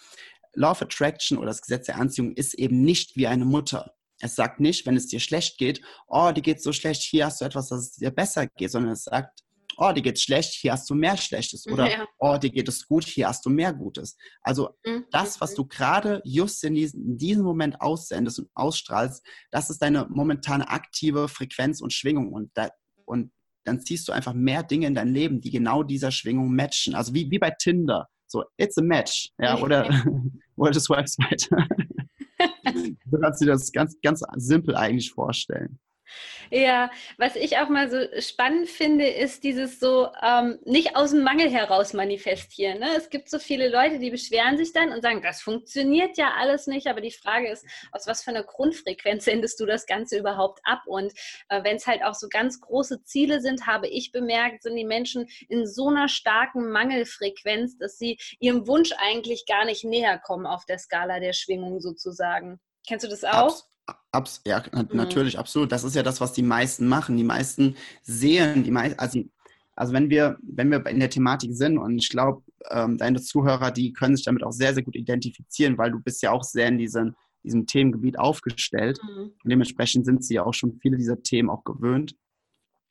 Law 0.54 0.72
of 0.72 0.82
Attraction 0.82 1.38
oder 1.38 1.48
das 1.48 1.62
Gesetz 1.62 1.86
der 1.86 1.96
Anziehung 1.96 2.32
ist 2.32 2.54
eben 2.54 2.82
nicht 2.82 3.16
wie 3.16 3.26
eine 3.26 3.44
Mutter. 3.44 3.94
Es 4.20 4.34
sagt 4.34 4.60
nicht, 4.60 4.86
wenn 4.86 4.96
es 4.96 5.06
dir 5.06 5.20
schlecht 5.20 5.58
geht, 5.58 5.80
oh, 6.08 6.32
dir 6.32 6.42
geht 6.42 6.62
so 6.62 6.72
schlecht, 6.72 7.02
hier 7.02 7.26
hast 7.26 7.40
du 7.40 7.44
etwas, 7.44 7.68
dass 7.68 7.80
es 7.80 7.92
dir 7.96 8.10
besser 8.10 8.46
geht, 8.46 8.70
sondern 8.70 8.92
es 8.92 9.04
sagt, 9.04 9.42
oh, 9.78 9.92
dir 9.92 10.02
geht 10.02 10.18
schlecht, 10.18 10.52
hier 10.54 10.72
hast 10.72 10.90
du 10.90 10.94
mehr 10.94 11.16
Schlechtes. 11.16 11.66
Oder, 11.66 11.90
ja. 11.90 12.06
oh, 12.18 12.36
dir 12.36 12.50
geht 12.50 12.68
es 12.68 12.86
gut, 12.86 13.04
hier 13.04 13.28
hast 13.28 13.46
du 13.46 13.50
mehr 13.50 13.72
Gutes. 13.72 14.16
Also 14.42 14.70
mhm. 14.84 15.04
das, 15.10 15.40
was 15.40 15.54
du 15.54 15.66
gerade 15.66 16.20
just 16.24 16.62
in 16.64 16.74
diesem, 16.74 17.06
in 17.06 17.16
diesem 17.16 17.44
Moment 17.44 17.80
aussendest 17.80 18.40
und 18.40 18.50
ausstrahlst, 18.54 19.24
das 19.50 19.70
ist 19.70 19.80
deine 19.80 20.06
momentane 20.10 20.68
aktive 20.68 21.28
Frequenz 21.28 21.80
und 21.80 21.92
Schwingung. 21.92 22.32
Und, 22.32 22.50
da, 22.54 22.70
und 23.04 23.30
dann 23.64 23.80
ziehst 23.80 24.08
du 24.08 24.12
einfach 24.12 24.34
mehr 24.34 24.64
Dinge 24.64 24.88
in 24.88 24.94
dein 24.94 25.14
Leben, 25.14 25.40
die 25.40 25.50
genau 25.50 25.84
dieser 25.84 26.10
Schwingung 26.10 26.52
matchen. 26.54 26.94
Also 26.94 27.14
wie, 27.14 27.30
wie 27.30 27.38
bei 27.38 27.50
Tinder. 27.50 28.08
So, 28.26 28.44
it's 28.58 28.76
a 28.76 28.82
match. 28.82 29.30
Ja, 29.38 29.58
oder, 29.58 29.88
oder 30.56 30.72
das 30.72 30.90
Website. 30.90 31.48
Du 33.04 33.18
kannst 33.20 33.40
dir 33.40 33.46
das 33.46 33.72
ganz, 33.72 33.96
ganz 34.02 34.24
simpel 34.36 34.76
eigentlich 34.76 35.10
vorstellen. 35.10 35.78
Ja, 36.50 36.90
was 37.18 37.36
ich 37.36 37.58
auch 37.58 37.68
mal 37.68 37.90
so 37.90 37.98
spannend 38.20 38.68
finde, 38.68 39.06
ist 39.06 39.44
dieses 39.44 39.78
so 39.80 40.08
ähm, 40.22 40.58
nicht 40.64 40.96
aus 40.96 41.10
dem 41.10 41.22
Mangel 41.22 41.50
heraus 41.50 41.92
manifestieren. 41.92 42.78
Ne? 42.78 42.88
Es 42.96 43.10
gibt 43.10 43.28
so 43.28 43.38
viele 43.38 43.68
Leute, 43.68 43.98
die 43.98 44.10
beschweren 44.10 44.56
sich 44.56 44.72
dann 44.72 44.92
und 44.92 45.02
sagen, 45.02 45.20
das 45.22 45.42
funktioniert 45.42 46.16
ja 46.16 46.32
alles 46.38 46.66
nicht, 46.66 46.86
aber 46.86 47.00
die 47.02 47.10
Frage 47.10 47.50
ist, 47.50 47.66
aus 47.92 48.06
was 48.06 48.22
für 48.22 48.30
einer 48.30 48.44
Grundfrequenz 48.44 49.26
sendest 49.26 49.60
du 49.60 49.66
das 49.66 49.84
Ganze 49.86 50.18
überhaupt 50.18 50.60
ab? 50.64 50.82
Und 50.86 51.12
äh, 51.50 51.62
wenn 51.64 51.76
es 51.76 51.86
halt 51.86 52.02
auch 52.02 52.14
so 52.14 52.28
ganz 52.30 52.60
große 52.60 53.02
Ziele 53.04 53.40
sind, 53.40 53.66
habe 53.66 53.88
ich 53.88 54.10
bemerkt, 54.10 54.62
sind 54.62 54.76
die 54.76 54.86
Menschen 54.86 55.26
in 55.48 55.66
so 55.66 55.88
einer 55.88 56.08
starken 56.08 56.70
Mangelfrequenz, 56.70 57.76
dass 57.76 57.98
sie 57.98 58.18
ihrem 58.40 58.66
Wunsch 58.66 58.92
eigentlich 58.98 59.44
gar 59.46 59.66
nicht 59.66 59.84
näher 59.84 60.18
kommen 60.18 60.46
auf 60.46 60.64
der 60.64 60.78
Skala 60.78 61.20
der 61.20 61.34
Schwingung 61.34 61.80
sozusagen. 61.80 62.58
Kennst 62.88 63.04
du 63.04 63.08
das 63.08 63.22
auch? 63.22 63.48
Abs 63.48 63.68
Abs 64.12 64.40
ja, 64.46 64.62
mhm. 64.72 64.88
natürlich, 64.92 65.38
absolut. 65.38 65.72
Das 65.72 65.84
ist 65.84 65.94
ja 65.94 66.02
das, 66.02 66.20
was 66.20 66.32
die 66.32 66.42
meisten 66.42 66.88
machen. 66.88 67.16
Die 67.16 67.24
meisten 67.24 67.76
sehen, 68.02 68.64
die 68.64 68.70
meisten, 68.70 68.98
also, 68.98 69.22
also 69.76 69.92
wenn 69.92 70.10
wir, 70.10 70.38
wenn 70.42 70.70
wir 70.70 70.84
in 70.86 71.00
der 71.00 71.10
Thematik 71.10 71.54
sind 71.54 71.78
und 71.78 71.98
ich 71.98 72.08
glaube, 72.08 72.42
ähm, 72.70 72.98
deine 72.98 73.20
Zuhörer, 73.20 73.70
die 73.70 73.92
können 73.92 74.16
sich 74.16 74.24
damit 74.24 74.42
auch 74.42 74.52
sehr, 74.52 74.74
sehr 74.74 74.82
gut 74.82 74.96
identifizieren, 74.96 75.78
weil 75.78 75.90
du 75.90 76.00
bist 76.00 76.22
ja 76.22 76.32
auch 76.32 76.42
sehr 76.42 76.68
in 76.68 76.78
diesem, 76.78 77.14
diesem 77.44 77.66
Themengebiet 77.66 78.18
aufgestellt. 78.18 78.98
Mhm. 79.02 79.32
Und 79.42 79.50
dementsprechend 79.50 80.04
sind 80.04 80.24
sie 80.24 80.34
ja 80.34 80.44
auch 80.44 80.54
schon 80.54 80.78
viele 80.80 80.96
dieser 80.96 81.22
Themen 81.22 81.50
auch 81.50 81.64
gewöhnt 81.64 82.16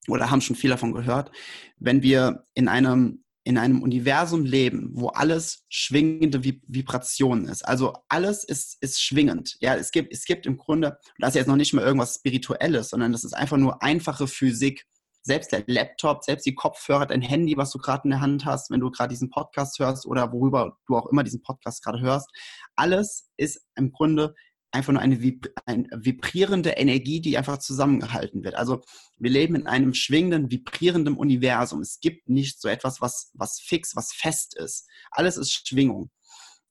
oder 0.07 0.31
haben 0.31 0.41
schon 0.41 0.55
viel 0.55 0.69
davon 0.69 0.93
gehört. 0.93 1.31
Wenn 1.77 2.01
wir 2.01 2.45
in 2.53 2.67
einem 2.67 3.23
in 3.47 3.57
einem 3.57 3.81
Universum 3.81 4.43
leben, 4.43 4.89
wo 4.91 5.07
alles 5.07 5.63
schwingende 5.69 6.43
Vibration 6.43 7.45
ist. 7.45 7.61
Also 7.61 7.93
alles 8.09 8.43
ist, 8.43 8.75
ist 8.81 9.01
schwingend. 9.01 9.55
Ja, 9.61 9.75
es 9.75 9.91
gibt, 9.91 10.13
es 10.13 10.25
gibt 10.25 10.45
im 10.45 10.57
Grunde, 10.57 10.99
das 11.17 11.29
ist 11.29 11.35
jetzt 11.35 11.47
noch 11.47 11.55
nicht 11.55 11.73
mal 11.73 11.85
irgendwas 11.85 12.15
Spirituelles, 12.15 12.89
sondern 12.89 13.13
das 13.13 13.23
ist 13.23 13.31
einfach 13.31 13.55
nur 13.55 13.81
einfache 13.81 14.27
Physik. 14.27 14.85
Selbst 15.21 15.53
der 15.53 15.63
Laptop, 15.65 16.25
selbst 16.25 16.45
die 16.45 16.55
Kopfhörer, 16.55 17.05
dein 17.05 17.21
Handy, 17.21 17.55
was 17.55 17.71
du 17.71 17.77
gerade 17.77 18.03
in 18.03 18.09
der 18.09 18.19
Hand 18.19 18.43
hast, 18.43 18.69
wenn 18.69 18.81
du 18.81 18.91
gerade 18.91 19.11
diesen 19.11 19.29
Podcast 19.29 19.79
hörst 19.79 20.05
oder 20.05 20.33
worüber 20.33 20.77
du 20.85 20.97
auch 20.97 21.07
immer 21.07 21.23
diesen 21.23 21.41
Podcast 21.41 21.81
gerade 21.85 22.01
hörst, 22.01 22.29
alles 22.75 23.29
ist 23.37 23.61
im 23.75 23.93
Grunde 23.93 24.35
einfach 24.71 24.93
nur 24.93 25.01
eine, 25.01 25.17
eine, 25.65 25.87
vibrierende 25.93 26.71
Energie, 26.71 27.21
die 27.21 27.37
einfach 27.37 27.57
zusammengehalten 27.59 28.43
wird. 28.43 28.55
Also 28.55 28.83
wir 29.17 29.31
leben 29.31 29.55
in 29.55 29.67
einem 29.67 29.93
schwingenden, 29.93 30.51
vibrierenden 30.51 31.15
Universum. 31.15 31.81
Es 31.81 31.99
gibt 31.99 32.29
nicht 32.29 32.61
so 32.61 32.67
etwas, 32.67 33.01
was, 33.01 33.31
was 33.33 33.59
fix, 33.59 33.95
was 33.95 34.13
fest 34.13 34.55
ist. 34.55 34.87
Alles 35.11 35.37
ist 35.37 35.67
Schwingung. 35.67 36.11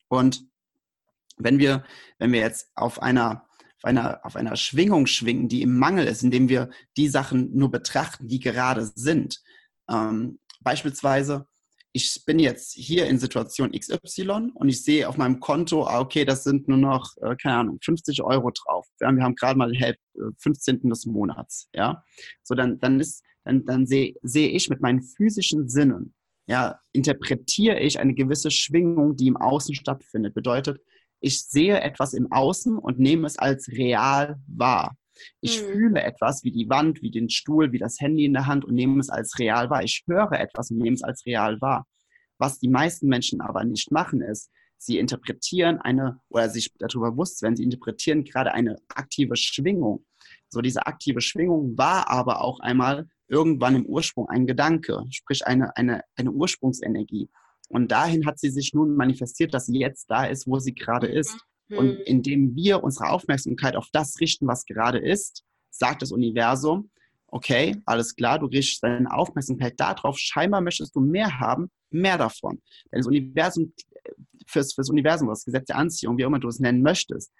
Und 0.08 0.44
wenn 1.36 1.58
wir, 1.58 1.84
wenn 2.18 2.32
wir 2.32 2.40
jetzt 2.40 2.70
auf 2.74 3.02
einer, 3.02 3.46
auf 3.78 3.84
einer, 3.84 4.24
auf 4.24 4.36
einer 4.36 4.56
Schwingung 4.56 5.06
schwingen, 5.06 5.48
die 5.48 5.62
im 5.62 5.78
Mangel 5.78 6.06
ist, 6.06 6.22
indem 6.22 6.48
wir 6.48 6.70
die 6.96 7.08
Sachen 7.08 7.54
nur 7.56 7.70
betrachten, 7.70 8.28
die 8.28 8.40
gerade 8.40 8.90
sind, 8.94 9.42
ähm, 9.88 10.38
beispielsweise 10.60 11.46
ich 11.96 12.24
bin 12.26 12.38
jetzt 12.38 12.74
hier 12.74 13.06
in 13.06 13.18
Situation 13.18 13.72
XY 13.72 14.50
und 14.52 14.68
ich 14.68 14.84
sehe 14.84 15.08
auf 15.08 15.16
meinem 15.16 15.40
Konto, 15.40 15.86
ah, 15.86 16.00
okay, 16.00 16.26
das 16.26 16.44
sind 16.44 16.68
nur 16.68 16.76
noch, 16.76 17.16
äh, 17.22 17.34
keine 17.36 17.56
Ahnung, 17.56 17.78
50 17.82 18.22
Euro 18.22 18.50
drauf. 18.50 18.86
Wir 18.98 19.08
haben, 19.08 19.16
wir 19.16 19.24
haben 19.24 19.34
gerade 19.34 19.58
mal 19.58 19.72
den 19.72 19.94
15. 20.36 20.76
Äh, 20.76 20.88
des 20.90 21.06
Monats, 21.06 21.70
ja. 21.74 22.04
So, 22.42 22.54
dann, 22.54 22.78
dann 22.80 23.00
ist, 23.00 23.22
dann, 23.44 23.64
dann 23.64 23.86
sehe 23.86 24.14
sehe 24.20 24.50
ich 24.50 24.68
mit 24.68 24.82
meinen 24.82 25.02
physischen 25.02 25.70
Sinnen, 25.70 26.14
ja, 26.46 26.78
interpretiere 26.92 27.80
ich 27.80 27.98
eine 27.98 28.12
gewisse 28.12 28.50
Schwingung, 28.50 29.16
die 29.16 29.28
im 29.28 29.38
Außen 29.38 29.74
stattfindet. 29.74 30.34
Bedeutet, 30.34 30.78
ich 31.20 31.44
sehe 31.44 31.80
etwas 31.80 32.12
im 32.12 32.30
Außen 32.30 32.76
und 32.76 32.98
nehme 32.98 33.26
es 33.26 33.38
als 33.38 33.68
real 33.68 34.38
wahr. 34.46 34.98
Ich 35.40 35.62
mhm. 35.62 35.66
fühle 35.66 36.02
etwas 36.02 36.44
wie 36.44 36.52
die 36.52 36.68
Wand, 36.68 37.02
wie 37.02 37.10
den 37.10 37.30
Stuhl, 37.30 37.72
wie 37.72 37.78
das 37.78 38.00
Handy 38.00 38.24
in 38.24 38.32
der 38.32 38.46
Hand 38.46 38.64
und 38.64 38.74
nehme 38.74 38.98
es 39.00 39.08
als 39.08 39.38
real 39.38 39.70
wahr. 39.70 39.82
Ich 39.82 40.04
höre 40.06 40.32
etwas 40.32 40.70
und 40.70 40.78
nehme 40.78 40.94
es 40.94 41.02
als 41.02 41.24
real 41.26 41.60
wahr. 41.60 41.86
Was 42.38 42.58
die 42.58 42.68
meisten 42.68 43.08
Menschen 43.08 43.40
aber 43.40 43.64
nicht 43.64 43.90
machen, 43.90 44.20
ist, 44.20 44.50
sie 44.78 44.98
interpretieren 44.98 45.78
eine, 45.78 46.20
oder 46.28 46.50
sich 46.50 46.70
darüber 46.78 47.12
bewusst 47.12 47.42
werden, 47.42 47.56
sie 47.56 47.64
interpretieren 47.64 48.24
gerade 48.24 48.52
eine 48.52 48.76
aktive 48.88 49.36
Schwingung. 49.36 50.04
So 50.48 50.60
diese 50.60 50.86
aktive 50.86 51.20
Schwingung 51.20 51.76
war 51.78 52.08
aber 52.10 52.42
auch 52.42 52.60
einmal 52.60 53.08
irgendwann 53.28 53.76
im 53.76 53.86
Ursprung 53.86 54.28
ein 54.28 54.46
Gedanke, 54.46 55.04
sprich 55.10 55.46
eine, 55.46 55.76
eine, 55.76 56.02
eine 56.14 56.30
Ursprungsenergie. 56.30 57.30
Und 57.68 57.90
dahin 57.90 58.26
hat 58.26 58.38
sie 58.38 58.50
sich 58.50 58.74
nun 58.74 58.94
manifestiert, 58.94 59.52
dass 59.52 59.66
sie 59.66 59.78
jetzt 59.78 60.08
da 60.08 60.26
ist, 60.26 60.46
wo 60.46 60.58
sie 60.58 60.74
gerade 60.74 61.08
ist. 61.08 61.36
Und 61.70 61.98
mhm. 61.98 62.02
indem 62.04 62.54
wir 62.54 62.82
unsere 62.84 63.10
Aufmerksamkeit 63.10 63.76
auf 63.76 63.88
das 63.92 64.20
richten, 64.20 64.46
was 64.46 64.64
gerade 64.64 64.98
ist, 64.98 65.42
sagt 65.70 66.02
das 66.02 66.12
Universum, 66.12 66.90
okay, 67.28 67.76
alles 67.84 68.14
klar, 68.14 68.38
du 68.38 68.46
richtest 68.46 68.82
deine 68.82 69.12
Aufmerksamkeit 69.12 69.78
darauf, 69.78 70.18
scheinbar 70.18 70.60
möchtest 70.60 70.94
du 70.94 71.00
mehr 71.00 71.40
haben, 71.40 71.70
mehr 71.90 72.18
davon. 72.18 72.62
Denn 72.92 73.00
das 73.00 73.06
Universum, 73.06 73.72
fürs, 74.46 74.74
fürs 74.74 74.90
Universum, 74.90 75.28
das 75.28 75.44
Gesetz 75.44 75.66
der 75.66 75.76
Anziehung, 75.76 76.18
wie 76.18 76.22
immer 76.22 76.38
du 76.38 76.48
es 76.48 76.60
nennen 76.60 76.82
möchtest, 76.82 77.32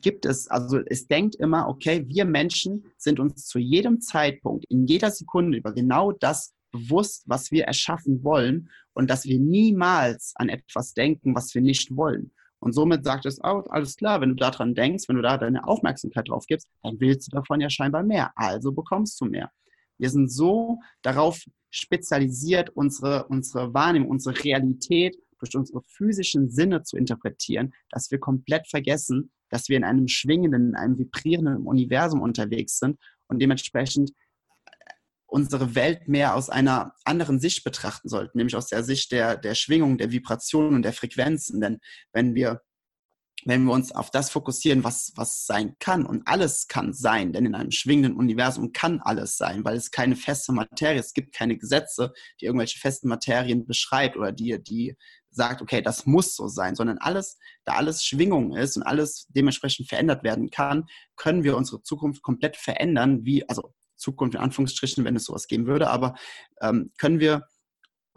gibt 0.00 0.26
es, 0.26 0.48
also 0.48 0.80
es 0.86 1.06
denkt 1.06 1.36
immer, 1.36 1.68
okay, 1.68 2.04
wir 2.08 2.24
Menschen 2.24 2.84
sind 2.98 3.20
uns 3.20 3.46
zu 3.46 3.58
jedem 3.58 4.00
Zeitpunkt, 4.00 4.66
in 4.68 4.86
jeder 4.86 5.10
Sekunde 5.10 5.56
über 5.56 5.72
genau 5.72 6.12
das 6.12 6.52
bewusst, 6.70 7.22
was 7.26 7.50
wir 7.50 7.64
erschaffen 7.64 8.22
wollen 8.22 8.68
und 8.92 9.08
dass 9.08 9.24
wir 9.24 9.38
niemals 9.38 10.32
an 10.36 10.50
etwas 10.50 10.92
denken, 10.92 11.34
was 11.34 11.54
wir 11.54 11.62
nicht 11.62 11.96
wollen. 11.96 12.32
Und 12.60 12.72
somit 12.72 13.04
sagt 13.04 13.26
es 13.26 13.40
auch, 13.40 13.66
alles 13.70 13.96
klar, 13.96 14.20
wenn 14.20 14.30
du 14.30 14.34
daran 14.34 14.74
denkst, 14.74 15.08
wenn 15.08 15.16
du 15.16 15.22
da 15.22 15.38
deine 15.38 15.66
Aufmerksamkeit 15.66 16.28
drauf 16.28 16.46
gibst, 16.46 16.68
dann 16.82 16.98
willst 17.00 17.28
du 17.28 17.36
davon 17.36 17.60
ja 17.60 17.70
scheinbar 17.70 18.02
mehr. 18.02 18.32
Also 18.34 18.72
bekommst 18.72 19.20
du 19.20 19.26
mehr. 19.26 19.50
Wir 19.96 20.10
sind 20.10 20.30
so 20.30 20.80
darauf 21.02 21.40
spezialisiert, 21.70 22.70
unsere, 22.70 23.26
unsere 23.28 23.74
Wahrnehmung, 23.74 24.10
unsere 24.10 24.42
Realität 24.42 25.16
durch 25.38 25.54
unsere 25.56 25.82
physischen 25.86 26.50
Sinne 26.50 26.82
zu 26.82 26.96
interpretieren, 26.96 27.72
dass 27.90 28.10
wir 28.10 28.18
komplett 28.18 28.66
vergessen, 28.68 29.30
dass 29.50 29.68
wir 29.68 29.76
in 29.76 29.84
einem 29.84 30.08
schwingenden, 30.08 30.70
in 30.70 30.74
einem 30.74 30.98
vibrierenden 30.98 31.66
Universum 31.66 32.20
unterwegs 32.20 32.78
sind 32.78 32.98
und 33.28 33.40
dementsprechend 33.40 34.12
unsere 35.28 35.74
Welt 35.74 36.08
mehr 36.08 36.34
aus 36.34 36.48
einer 36.48 36.94
anderen 37.04 37.38
Sicht 37.38 37.62
betrachten 37.62 38.08
sollten, 38.08 38.38
nämlich 38.38 38.56
aus 38.56 38.66
der 38.66 38.82
Sicht 38.82 39.12
der, 39.12 39.36
der 39.36 39.54
Schwingung, 39.54 39.98
der 39.98 40.10
Vibrationen 40.10 40.74
und 40.74 40.82
der 40.82 40.94
Frequenzen. 40.94 41.60
Denn 41.60 41.78
wenn 42.12 42.34
wir, 42.34 42.62
wenn 43.44 43.64
wir 43.64 43.72
uns 43.72 43.92
auf 43.92 44.10
das 44.10 44.30
fokussieren, 44.30 44.84
was, 44.84 45.12
was 45.16 45.44
sein 45.44 45.76
kann, 45.78 46.06
und 46.06 46.26
alles 46.26 46.66
kann 46.66 46.94
sein, 46.94 47.32
denn 47.32 47.44
in 47.44 47.54
einem 47.54 47.70
schwingenden 47.70 48.16
Universum 48.16 48.72
kann 48.72 49.00
alles 49.00 49.36
sein, 49.36 49.64
weil 49.64 49.76
es 49.76 49.90
keine 49.90 50.16
feste 50.16 50.52
Materie, 50.52 50.98
es 50.98 51.12
gibt 51.12 51.34
keine 51.34 51.58
Gesetze, 51.58 52.12
die 52.40 52.46
irgendwelche 52.46 52.78
festen 52.78 53.08
Materien 53.08 53.66
beschreibt 53.66 54.16
oder 54.16 54.32
die, 54.32 54.60
die 54.62 54.96
sagt, 55.30 55.60
okay, 55.60 55.82
das 55.82 56.06
muss 56.06 56.34
so 56.36 56.48
sein, 56.48 56.74
sondern 56.74 56.98
alles, 56.98 57.38
da 57.64 57.74
alles 57.74 58.02
Schwingung 58.02 58.56
ist 58.56 58.78
und 58.78 58.82
alles 58.82 59.26
dementsprechend 59.28 59.88
verändert 59.88 60.24
werden 60.24 60.48
kann, 60.48 60.86
können 61.16 61.44
wir 61.44 61.56
unsere 61.56 61.82
Zukunft 61.82 62.22
komplett 62.22 62.56
verändern, 62.56 63.24
wie, 63.24 63.46
also 63.46 63.74
Zukunft 63.98 64.34
in 64.34 64.40
Anführungsstrichen, 64.40 65.04
wenn 65.04 65.16
es 65.16 65.24
sowas 65.24 65.46
geben 65.46 65.66
würde, 65.66 65.90
aber 65.90 66.14
ähm, 66.60 66.92
können 66.98 67.20
wir 67.20 67.46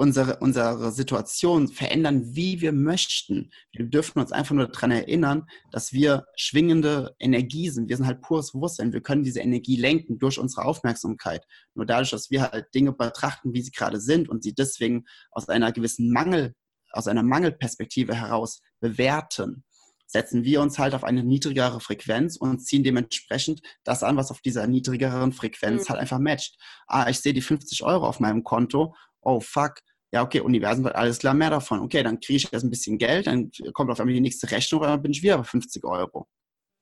unsere, 0.02 0.38
unsere 0.38 0.92
Situation 0.92 1.68
verändern, 1.68 2.36
wie 2.36 2.60
wir 2.60 2.72
möchten. 2.72 3.52
Wir 3.72 3.86
dürfen 3.86 4.20
uns 4.20 4.32
einfach 4.32 4.56
nur 4.56 4.68
daran 4.68 4.90
erinnern, 4.90 5.46
dass 5.72 5.94
wir 5.94 6.26
schwingende 6.36 7.16
Energie 7.20 7.70
sind. 7.70 7.88
Wir 7.88 7.98
sind 7.98 8.08
halt 8.08 8.22
pures 8.22 8.52
Bewusstsein. 8.52 8.94
Wir 8.94 9.02
können 9.02 9.24
diese 9.24 9.42
Energie 9.42 9.76
lenken 9.76 10.18
durch 10.18 10.40
unsere 10.40 10.66
Aufmerksamkeit. 10.66 11.46
Nur 11.76 11.86
dadurch, 11.86 12.10
dass 12.10 12.32
wir 12.32 12.52
halt 12.52 12.74
Dinge 12.74 12.94
betrachten, 12.94 13.54
wie 13.54 13.62
sie 13.62 13.70
gerade 13.70 14.02
sind 14.02 14.28
und 14.28 14.42
sie 14.42 14.56
deswegen 14.56 15.06
aus 15.30 15.50
einer 15.50 15.72
gewissen 15.72 16.12
Mangel, 16.12 16.56
aus 16.94 17.08
einer 17.08 17.24
Mangelperspektive 17.24 18.16
heraus 18.16 18.62
bewerten, 18.80 19.64
setzen 20.12 20.44
wir 20.44 20.62
uns 20.62 20.78
halt 20.78 20.94
auf 20.94 21.04
eine 21.06 21.24
niedrigere 21.24 21.80
Frequenz 21.80 22.36
und 22.36 22.60
ziehen 22.60 22.84
dementsprechend 22.84 23.62
das 23.84 24.04
an, 24.04 24.18
was 24.18 24.30
auf 24.30 24.42
dieser 24.42 24.68
niedrigeren 24.68 25.32
Frequenz 25.32 25.86
mhm. 25.86 25.90
halt 25.90 26.02
einfach 26.02 26.20
matcht. 26.20 26.58
Ah, 26.86 27.10
ich 27.10 27.20
sehe 27.20 27.34
die 27.34 27.42
50 27.42 27.84
Euro 27.84 28.06
auf 28.08 28.20
meinem 28.20 28.44
Konto. 28.44 28.94
Oh, 29.22 29.40
fuck. 29.40 29.76
Ja, 30.12 30.24
okay, 30.24 30.42
Universum 30.42 30.84
wird 30.84 30.96
alles 30.96 31.20
klar 31.20 31.34
mehr 31.34 31.50
davon. 31.50 31.80
Okay, 31.80 32.04
dann 32.04 32.20
kriege 32.20 32.36
ich 32.36 32.52
erst 32.52 32.66
ein 32.66 32.70
bisschen 32.70 32.98
Geld, 32.98 33.28
dann 33.28 33.52
kommt 33.74 33.90
auf 33.90 34.02
einmal 34.02 34.14
die 34.14 34.20
nächste 34.20 34.52
Rechnung 34.52 34.82
und 34.82 34.88
dann 34.88 35.02
bin 35.02 35.14
ich 35.14 35.24
wieder 35.24 35.38
bei 35.38 35.46
50 35.46 35.86
Euro. 35.86 36.28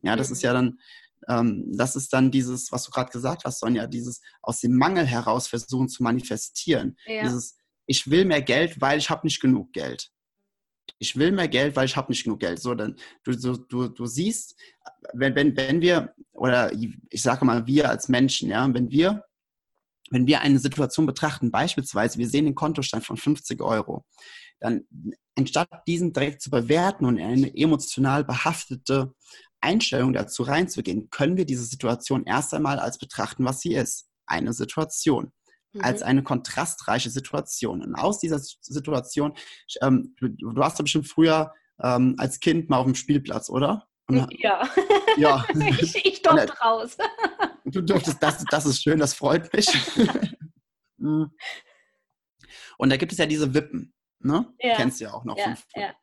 Ja, 0.02 0.16
das 0.16 0.30
mhm. 0.30 0.34
ist 0.34 0.42
ja 0.42 0.54
dann, 0.54 0.80
ähm, 1.28 1.72
das 1.72 1.96
ist 1.96 2.12
dann 2.12 2.32
dieses, 2.32 2.72
was 2.72 2.86
du 2.86 2.92
gerade 2.92 3.12
gesagt 3.12 3.44
hast, 3.46 3.60
Sonja, 3.60 3.86
dieses 3.86 4.22
aus 4.42 4.62
dem 4.62 4.76
Mangel 4.76 5.06
heraus 5.06 5.48
versuchen 5.48 5.90
zu 5.90 6.02
manifestieren. 6.02 6.98
Ja. 7.06 7.22
Dieses, 7.22 7.58
ich 7.86 8.10
will 8.10 8.26
mehr 8.26 8.42
Geld, 8.42 8.82
weil 8.82 8.98
ich 8.98 9.12
habe 9.12 9.28
nicht 9.28 9.40
genug 9.40 9.72
Geld 9.74 10.12
ich 10.98 11.16
will 11.16 11.32
mehr 11.32 11.48
Geld, 11.48 11.76
weil 11.76 11.86
ich 11.86 11.96
habe 11.96 12.12
nicht 12.12 12.24
genug 12.24 12.40
Geld. 12.40 12.60
So, 12.60 12.74
dann, 12.76 12.96
du, 13.24 13.34
du, 13.34 13.88
du, 13.88 14.06
siehst, 14.06 14.56
wenn, 15.14 15.36
wenn, 15.36 15.56
wenn 15.56 15.82
wir, 15.82 16.14
oder 16.34 16.72
ich 16.74 17.22
sage 17.22 17.46
mal, 17.46 17.68
wir 17.68 17.90
als 17.90 18.10
Menschen, 18.10 18.50
ja, 18.50 18.68
wenn 18.74 18.90
wir, 18.90 19.24
wenn 20.12 20.28
wir 20.28 20.42
eine 20.42 20.60
Situation 20.60 21.06
betrachten, 21.06 21.52
beispielsweise, 21.52 22.18
wir 22.18 22.28
sehen 22.28 22.46
den 22.46 22.56
Kontostand 22.56 23.06
von 23.06 23.18
50 23.18 23.62
Euro, 23.62 24.06
dann 24.60 24.86
anstatt 25.38 25.70
diesen 25.88 26.14
direkt 26.14 26.42
zu 26.42 26.50
bewerten 26.50 27.06
und 27.06 27.18
in 27.18 27.26
eine 27.26 27.56
emotional 27.56 28.24
behaftete 28.24 29.14
Einstellung 29.62 30.14
dazu 30.14 30.44
reinzugehen, 30.44 31.10
können 31.10 31.38
wir 31.38 31.46
diese 31.46 31.66
Situation 31.66 32.24
erst 32.26 32.54
einmal 32.54 32.80
als 32.80 32.98
betrachten, 32.98 33.46
was 33.46 33.62
sie 33.62 33.76
ist. 33.76 34.08
Eine 34.26 34.54
Situation 34.54 35.32
mhm. 35.74 35.82
als 35.82 36.02
eine 36.02 36.24
kontrastreiche 36.24 37.10
Situation. 37.10 37.82
Und 37.82 37.96
aus 37.96 38.20
dieser 38.20 38.40
Situation, 38.40 39.34
ähm, 39.82 40.16
du, 40.18 40.30
du 40.30 40.64
hast 40.64 40.80
ja 40.80 40.84
bestimmt 40.84 41.08
früher 41.08 41.54
ähm, 41.82 42.16
als 42.18 42.40
Kind 42.40 42.70
mal 42.70 42.78
auf 42.78 42.86
dem 42.86 42.96
Spielplatz, 42.96 43.50
oder? 43.50 43.88
Und, 44.08 44.28
ja. 44.40 44.68
ja. 45.18 45.46
ich, 45.80 46.06
ich 46.06 46.22
durfte 46.22 46.58
raus. 46.60 46.98
du 47.66 47.82
durftest, 47.82 48.22
das, 48.22 48.44
das 48.50 48.66
ist 48.66 48.82
schön, 48.82 49.00
das 49.00 49.14
freut 49.14 49.52
mich. 49.54 49.68
Mhm. 51.02 51.32
Und 52.78 52.90
da 52.90 52.98
gibt 52.98 53.14
es 53.14 53.18
ja 53.18 53.26
diese 53.26 53.54
Wippen, 53.54 53.94
ne? 54.20 54.54
Ja. 54.60 54.76
Kennst 54.76 55.00
du 55.00 55.06
ja 55.06 55.14
auch 55.14 55.24
noch. 55.24 55.38
Ja, 55.38 55.56
ja. 55.76 55.94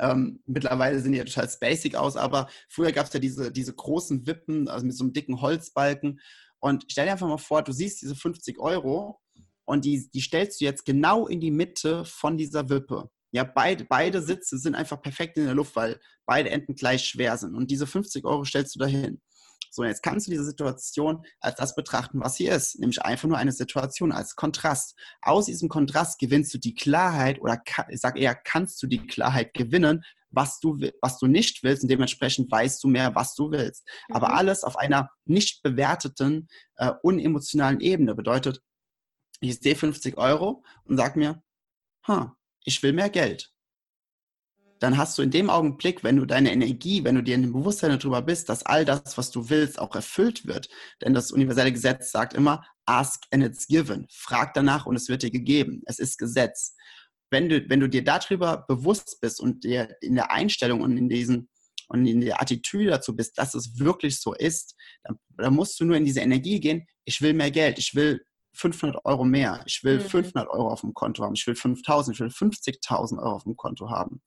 Ähm, 0.00 0.40
mittlerweile 0.46 1.00
sehen 1.00 1.12
die 1.12 1.18
ja 1.18 1.24
total 1.24 1.50
basic 1.60 1.96
aus, 1.96 2.16
aber 2.16 2.48
früher 2.68 2.92
gab 2.92 3.06
es 3.06 3.12
ja 3.12 3.18
diese, 3.20 3.50
diese 3.50 3.74
großen 3.74 4.26
Wippen, 4.26 4.68
also 4.68 4.86
mit 4.86 4.96
so 4.96 5.02
einem 5.02 5.12
dicken 5.12 5.40
Holzbalken. 5.40 6.20
Und 6.60 6.86
stell 6.88 7.06
dir 7.06 7.12
einfach 7.12 7.28
mal 7.28 7.38
vor, 7.38 7.62
du 7.62 7.72
siehst 7.72 8.02
diese 8.02 8.14
50 8.14 8.58
Euro 8.58 9.20
und 9.64 9.84
die, 9.84 10.10
die 10.10 10.20
stellst 10.20 10.60
du 10.60 10.64
jetzt 10.64 10.84
genau 10.84 11.26
in 11.26 11.40
die 11.40 11.50
Mitte 11.50 12.04
von 12.04 12.36
dieser 12.36 12.68
Wippe. 12.68 13.10
Ja, 13.30 13.44
beide, 13.44 13.84
beide 13.84 14.22
Sitze 14.22 14.58
sind 14.58 14.74
einfach 14.74 15.02
perfekt 15.02 15.36
in 15.36 15.44
der 15.44 15.54
Luft, 15.54 15.76
weil 15.76 16.00
beide 16.26 16.50
Enden 16.50 16.74
gleich 16.74 17.04
schwer 17.04 17.36
sind. 17.36 17.54
Und 17.54 17.70
diese 17.70 17.86
50 17.86 18.24
Euro 18.24 18.44
stellst 18.44 18.74
du 18.74 18.78
dahin. 18.78 19.20
So, 19.70 19.84
jetzt 19.84 20.02
kannst 20.02 20.26
du 20.26 20.30
diese 20.30 20.44
Situation 20.44 21.22
als 21.40 21.56
das 21.56 21.74
betrachten, 21.74 22.20
was 22.20 22.36
sie 22.36 22.46
ist, 22.46 22.78
nämlich 22.78 23.02
einfach 23.02 23.28
nur 23.28 23.36
eine 23.36 23.52
Situation 23.52 24.12
als 24.12 24.34
Kontrast. 24.34 24.96
Aus 25.20 25.46
diesem 25.46 25.68
Kontrast 25.68 26.18
gewinnst 26.18 26.54
du 26.54 26.58
die 26.58 26.74
Klarheit 26.74 27.40
oder 27.40 27.62
ich 27.90 28.00
sage 28.00 28.20
eher, 28.20 28.34
kannst 28.34 28.82
du 28.82 28.86
die 28.86 29.06
Klarheit 29.06 29.52
gewinnen, 29.52 30.04
was 30.30 30.60
du, 30.60 30.78
was 31.00 31.18
du 31.18 31.26
nicht 31.26 31.62
willst 31.62 31.82
und 31.82 31.90
dementsprechend 31.90 32.50
weißt 32.50 32.82
du 32.82 32.88
mehr, 32.88 33.14
was 33.14 33.34
du 33.34 33.50
willst. 33.50 33.86
Mhm. 34.08 34.16
Aber 34.16 34.34
alles 34.34 34.64
auf 34.64 34.76
einer 34.76 35.10
nicht 35.24 35.62
bewerteten, 35.62 36.48
äh, 36.76 36.92
unemotionalen 37.02 37.80
Ebene 37.80 38.14
bedeutet, 38.14 38.60
ich 39.40 39.58
sehe 39.60 39.76
50 39.76 40.16
Euro 40.18 40.64
und 40.84 40.96
sag 40.96 41.16
mir, 41.16 41.42
huh, 42.06 42.28
ich 42.64 42.82
will 42.82 42.92
mehr 42.92 43.10
Geld 43.10 43.52
dann 44.78 44.96
hast 44.96 45.18
du 45.18 45.22
in 45.22 45.30
dem 45.30 45.50
Augenblick, 45.50 46.04
wenn 46.04 46.16
du 46.16 46.24
deine 46.24 46.52
Energie, 46.52 47.04
wenn 47.04 47.16
du 47.16 47.22
dir 47.22 47.34
in 47.34 47.42
dem 47.42 47.52
Bewusstsein 47.52 47.96
darüber 47.98 48.22
bist, 48.22 48.48
dass 48.48 48.64
all 48.64 48.84
das, 48.84 49.18
was 49.18 49.30
du 49.30 49.50
willst, 49.50 49.78
auch 49.78 49.94
erfüllt 49.94 50.46
wird. 50.46 50.68
Denn 51.02 51.14
das 51.14 51.32
universelle 51.32 51.72
Gesetz 51.72 52.10
sagt 52.10 52.34
immer, 52.34 52.64
ask 52.86 53.24
and 53.30 53.44
it's 53.44 53.66
given. 53.66 54.06
Frag 54.10 54.54
danach 54.54 54.86
und 54.86 54.96
es 54.96 55.08
wird 55.08 55.22
dir 55.22 55.30
gegeben. 55.30 55.82
Es 55.86 55.98
ist 55.98 56.18
Gesetz. 56.18 56.74
Wenn 57.30 57.48
du, 57.48 57.68
wenn 57.68 57.80
du 57.80 57.88
dir 57.88 58.04
darüber 58.04 58.64
bewusst 58.68 59.18
bist 59.20 59.40
und 59.40 59.64
dir 59.64 59.96
in 60.00 60.14
der 60.14 60.30
Einstellung 60.30 60.80
und 60.80 60.96
in 60.96 61.08
diesen 61.08 61.48
und 61.88 62.06
in 62.06 62.20
der 62.20 62.40
Attitüde 62.40 62.90
dazu 62.90 63.16
bist, 63.16 63.38
dass 63.38 63.54
es 63.54 63.78
wirklich 63.78 64.20
so 64.20 64.34
ist, 64.34 64.74
dann, 65.04 65.18
dann 65.36 65.54
musst 65.54 65.80
du 65.80 65.84
nur 65.84 65.96
in 65.96 66.04
diese 66.04 66.20
Energie 66.20 66.60
gehen, 66.60 66.86
ich 67.04 67.22
will 67.22 67.32
mehr 67.32 67.50
Geld, 67.50 67.78
ich 67.78 67.94
will 67.94 68.22
500 68.54 69.04
Euro 69.04 69.24
mehr, 69.24 69.62
ich 69.66 69.82
will 69.84 69.98
mhm. 69.98 70.08
500 70.08 70.48
Euro 70.50 70.68
auf 70.68 70.82
dem 70.82 70.94
Konto 70.94 71.24
haben, 71.24 71.34
ich 71.34 71.46
will 71.46 71.54
5000, 71.54 72.14
ich 72.14 72.20
will 72.20 72.28
50.000 72.28 73.18
Euro 73.18 73.36
auf 73.36 73.44
dem 73.44 73.56
Konto 73.56 73.88
haben. 73.88 74.22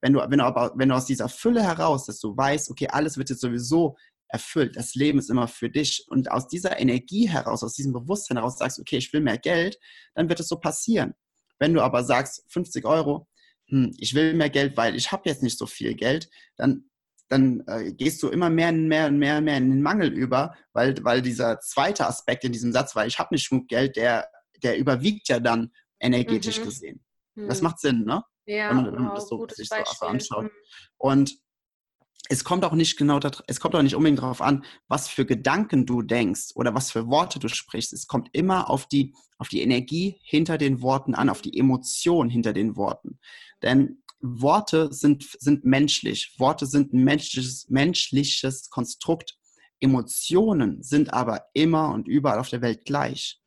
Wenn 0.00 0.14
du, 0.14 0.20
wenn 0.20 0.38
du 0.38 0.44
aber, 0.44 0.72
wenn 0.76 0.88
du 0.88 0.94
aus 0.94 1.06
dieser 1.06 1.28
Fülle 1.28 1.62
heraus, 1.62 2.06
dass 2.06 2.18
du 2.18 2.36
weißt, 2.36 2.70
okay, 2.70 2.88
alles 2.88 3.16
wird 3.18 3.30
jetzt 3.30 3.40
sowieso 3.40 3.96
erfüllt, 4.28 4.76
das 4.76 4.94
Leben 4.94 5.18
ist 5.18 5.30
immer 5.30 5.46
für 5.46 5.70
dich. 5.70 6.04
Und 6.08 6.30
aus 6.30 6.48
dieser 6.48 6.80
Energie 6.80 7.28
heraus, 7.28 7.62
aus 7.62 7.74
diesem 7.74 7.92
Bewusstsein 7.92 8.38
heraus 8.38 8.58
sagst, 8.58 8.80
okay, 8.80 8.96
ich 8.96 9.12
will 9.12 9.20
mehr 9.20 9.38
Geld, 9.38 9.78
dann 10.14 10.28
wird 10.28 10.40
es 10.40 10.48
so 10.48 10.56
passieren. 10.56 11.14
Wenn 11.62 11.74
du 11.74 11.80
aber 11.80 12.02
sagst, 12.02 12.44
50 12.48 12.84
Euro, 12.86 13.28
hm, 13.68 13.94
ich 13.96 14.14
will 14.14 14.34
mehr 14.34 14.50
Geld, 14.50 14.76
weil 14.76 14.96
ich 14.96 15.12
habe 15.12 15.28
jetzt 15.28 15.44
nicht 15.44 15.56
so 15.56 15.66
viel 15.66 15.94
Geld, 15.94 16.28
dann 16.56 16.90
dann 17.28 17.62
äh, 17.66 17.92
gehst 17.92 18.20
du 18.22 18.28
immer 18.28 18.50
mehr 18.50 18.70
und 18.70 18.88
mehr 18.88 19.06
und 19.06 19.16
mehr 19.16 19.38
und 19.38 19.44
mehr 19.44 19.56
in 19.56 19.70
den 19.70 19.80
Mangel 19.80 20.12
über, 20.12 20.54
weil, 20.72 20.94
weil 21.02 21.22
dieser 21.22 21.60
zweite 21.60 22.06
Aspekt 22.06 22.44
in 22.44 22.52
diesem 22.52 22.72
Satz, 22.72 22.96
weil 22.96 23.06
ich 23.06 23.18
habe 23.18 23.32
nicht 23.32 23.48
genug 23.48 23.68
Geld, 23.68 23.94
der, 23.94 24.28
der 24.62 24.76
überwiegt 24.76 25.28
ja 25.28 25.38
dann 25.38 25.70
energetisch 26.00 26.58
mhm. 26.58 26.64
gesehen. 26.64 27.04
Mhm. 27.36 27.48
Das 27.48 27.62
macht 27.62 27.78
Sinn, 27.78 28.04
ne? 28.04 28.22
Ja, 28.44 28.70
wenn 28.70 28.76
man, 28.76 28.86
wenn 28.92 29.02
man 29.04 29.14
das 29.14 29.28
so, 29.28 29.46
sich 29.48 29.68
so 29.68 30.04
anschaut. 30.04 30.44
Mhm. 30.44 30.50
Und 30.98 31.38
es 32.28 32.44
kommt 32.44 32.64
auch 32.64 32.72
nicht 32.72 32.96
genau, 32.96 33.20
es 33.46 33.60
kommt 33.60 33.74
auch 33.74 33.82
nicht 33.82 33.96
unbedingt 33.96 34.20
darauf 34.20 34.40
an, 34.40 34.64
was 34.88 35.08
für 35.08 35.26
Gedanken 35.26 35.86
du 35.86 36.02
denkst 36.02 36.50
oder 36.54 36.74
was 36.74 36.90
für 36.90 37.08
Worte 37.08 37.38
du 37.38 37.48
sprichst. 37.48 37.92
Es 37.92 38.06
kommt 38.06 38.28
immer 38.32 38.70
auf 38.70 38.86
die, 38.86 39.14
auf 39.38 39.48
die 39.48 39.60
Energie 39.60 40.20
hinter 40.22 40.56
den 40.56 40.82
Worten 40.82 41.14
an, 41.14 41.28
auf 41.28 41.42
die 41.42 41.58
Emotion 41.58 42.30
hinter 42.30 42.52
den 42.52 42.76
Worten. 42.76 43.18
Denn 43.62 44.02
Worte 44.20 44.92
sind, 44.92 45.28
sind 45.38 45.64
menschlich. 45.64 46.34
Worte 46.38 46.66
sind 46.66 46.92
ein 46.92 47.02
menschliches, 47.02 47.68
menschliches 47.68 48.70
Konstrukt 48.70 49.36
Emotionen 49.82 50.80
sind 50.82 51.12
aber 51.12 51.46
immer 51.54 51.92
und 51.92 52.06
überall 52.06 52.38
auf 52.38 52.48
der 52.48 52.62
Welt 52.62 52.84
gleich. 52.84 53.40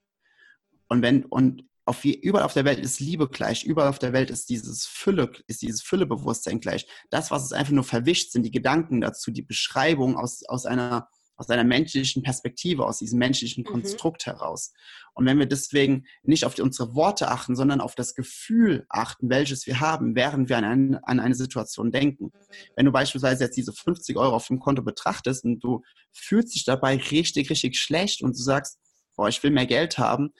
Und 0.89 1.01
wenn, 1.01 1.23
und 1.23 1.63
auf 1.85 2.03
wie, 2.03 2.15
überall 2.15 2.45
auf 2.45 2.53
der 2.53 2.65
Welt 2.65 2.79
ist 2.79 2.99
Liebe 2.99 3.29
gleich, 3.29 3.63
überall 3.63 3.89
auf 3.89 3.99
der 3.99 4.11
Welt 4.11 4.31
ist 4.31 4.49
dieses 4.49 4.85
Fülle, 4.85 5.31
ist 5.47 5.61
dieses 5.61 5.81
Füllebewusstsein 5.83 6.59
gleich. 6.59 6.87
Das, 7.11 7.31
was 7.31 7.45
es 7.45 7.53
einfach 7.53 7.73
nur 7.73 7.83
verwischt, 7.83 8.31
sind 8.31 8.43
die 8.43 8.51
Gedanken 8.51 9.01
dazu, 9.01 9.31
die 9.31 9.43
Beschreibung 9.43 10.17
aus, 10.17 10.43
aus 10.45 10.65
einer 10.65 11.09
aus 11.37 11.49
einer 11.49 11.63
menschlichen 11.63 12.23
Perspektive, 12.23 12.85
aus 12.85 12.99
diesem 12.99 13.19
menschlichen 13.19 13.63
mhm. 13.63 13.67
Konstrukt 13.67 14.25
mhm. 14.25 14.31
heraus. 14.31 14.73
Und 15.13 15.25
wenn 15.25 15.39
wir 15.39 15.45
deswegen 15.45 16.05
nicht 16.23 16.45
auf 16.45 16.57
unsere 16.59 16.95
Worte 16.95 17.29
achten, 17.29 17.55
sondern 17.55 17.81
auf 17.81 17.95
das 17.95 18.15
Gefühl 18.15 18.85
achten, 18.89 19.29
welches 19.29 19.67
wir 19.67 19.79
haben, 19.79 20.15
während 20.15 20.49
wir 20.49 20.57
an, 20.57 20.63
ein, 20.63 20.95
an 21.03 21.19
eine 21.19 21.35
Situation 21.35 21.91
denken. 21.91 22.31
Wenn 22.75 22.85
du 22.85 22.91
beispielsweise 22.91 23.43
jetzt 23.45 23.57
diese 23.57 23.73
50 23.73 24.17
Euro 24.17 24.35
auf 24.35 24.47
dem 24.47 24.59
Konto 24.59 24.81
betrachtest 24.81 25.43
und 25.45 25.59
du 25.59 25.81
fühlst 26.11 26.55
dich 26.55 26.65
dabei 26.65 26.97
richtig, 26.97 27.49
richtig 27.49 27.77
schlecht 27.77 28.21
und 28.21 28.37
du 28.37 28.41
sagst, 28.41 28.79
boah, 29.15 29.29
ich 29.29 29.41
will 29.43 29.51
mehr 29.51 29.65
Geld 29.65 29.97
haben, 29.97 30.33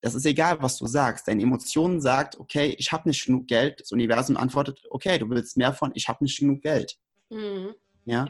das 0.00 0.14
ist 0.14 0.26
egal, 0.26 0.62
was 0.62 0.76
du 0.78 0.86
sagst. 0.86 1.26
Deine 1.26 1.42
Emotion 1.42 2.00
sagt, 2.00 2.38
okay, 2.38 2.74
ich 2.78 2.92
habe 2.92 3.08
nicht 3.08 3.24
genug 3.24 3.46
Geld. 3.48 3.80
Das 3.80 3.92
Universum 3.92 4.36
antwortet, 4.36 4.80
okay, 4.90 5.18
du 5.18 5.28
willst 5.28 5.56
mehr 5.56 5.72
von, 5.72 5.92
ich 5.94 6.08
habe 6.08 6.22
nicht 6.22 6.38
genug 6.38 6.62
Geld. 6.62 6.96
Mhm. 7.30 7.74
Ja 8.04 8.26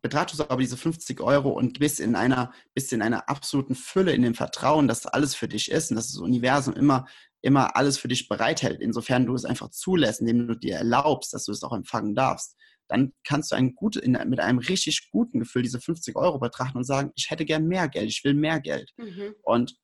betrachtest 0.00 0.40
aber 0.40 0.60
diese 0.60 0.76
50 0.76 1.20
Euro 1.20 1.50
und 1.50 1.78
bist 1.78 2.00
in 2.00 2.14
einer, 2.14 2.52
bist 2.74 2.92
in 2.92 3.02
einer 3.02 3.28
absoluten 3.28 3.74
Fülle, 3.74 4.12
in 4.12 4.22
dem 4.22 4.34
Vertrauen, 4.34 4.88
dass 4.88 5.06
alles 5.06 5.34
für 5.34 5.48
dich 5.48 5.70
ist 5.70 5.90
und 5.90 5.96
dass 5.96 6.12
das 6.12 6.20
Universum 6.20 6.74
immer, 6.74 7.06
immer 7.42 7.76
alles 7.76 7.98
für 7.98 8.08
dich 8.08 8.28
bereithält, 8.28 8.80
insofern 8.80 9.26
du 9.26 9.34
es 9.34 9.44
einfach 9.44 9.70
zulässt, 9.70 10.20
indem 10.20 10.48
du 10.48 10.54
dir 10.54 10.76
erlaubst, 10.76 11.34
dass 11.34 11.44
du 11.44 11.52
es 11.52 11.62
auch 11.62 11.74
empfangen 11.74 12.14
darfst, 12.14 12.56
dann 12.88 13.12
kannst 13.24 13.52
du 13.52 13.56
ein 13.56 13.74
gut, 13.74 13.96
in, 13.96 14.12
mit 14.26 14.40
einem 14.40 14.58
richtig 14.58 15.10
guten 15.10 15.40
Gefühl 15.40 15.62
diese 15.62 15.80
50 15.80 16.16
Euro 16.16 16.38
betrachten 16.38 16.78
und 16.78 16.84
sagen, 16.84 17.10
ich 17.14 17.30
hätte 17.30 17.44
gern 17.44 17.66
mehr 17.66 17.88
Geld, 17.88 18.08
ich 18.08 18.24
will 18.24 18.34
mehr 18.34 18.60
Geld. 18.60 18.92
Mhm. 18.96 19.34
Und 19.42 19.76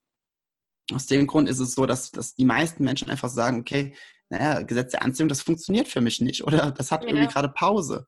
aus 0.95 1.07
dem 1.07 1.27
Grund 1.27 1.49
ist 1.49 1.59
es 1.59 1.75
so, 1.75 1.87
dass, 1.87 2.11
dass 2.11 2.35
die 2.35 2.45
meisten 2.45 2.85
Menschen 2.85 3.11
einfach 3.11 3.29
sagen, 3.29 3.61
okay, 3.61 3.95
naja, 4.29 4.63
Gesetz 4.63 4.93
der 4.93 5.03
Anziehung, 5.03 5.29
das 5.29 5.43
funktioniert 5.43 5.89
für 5.89 6.01
mich 6.01 6.21
nicht 6.21 6.45
oder 6.45 6.71
das 6.71 6.91
hat 6.91 7.03
ja. 7.03 7.09
irgendwie 7.09 7.29
gerade 7.29 7.49
Pause. 7.49 8.07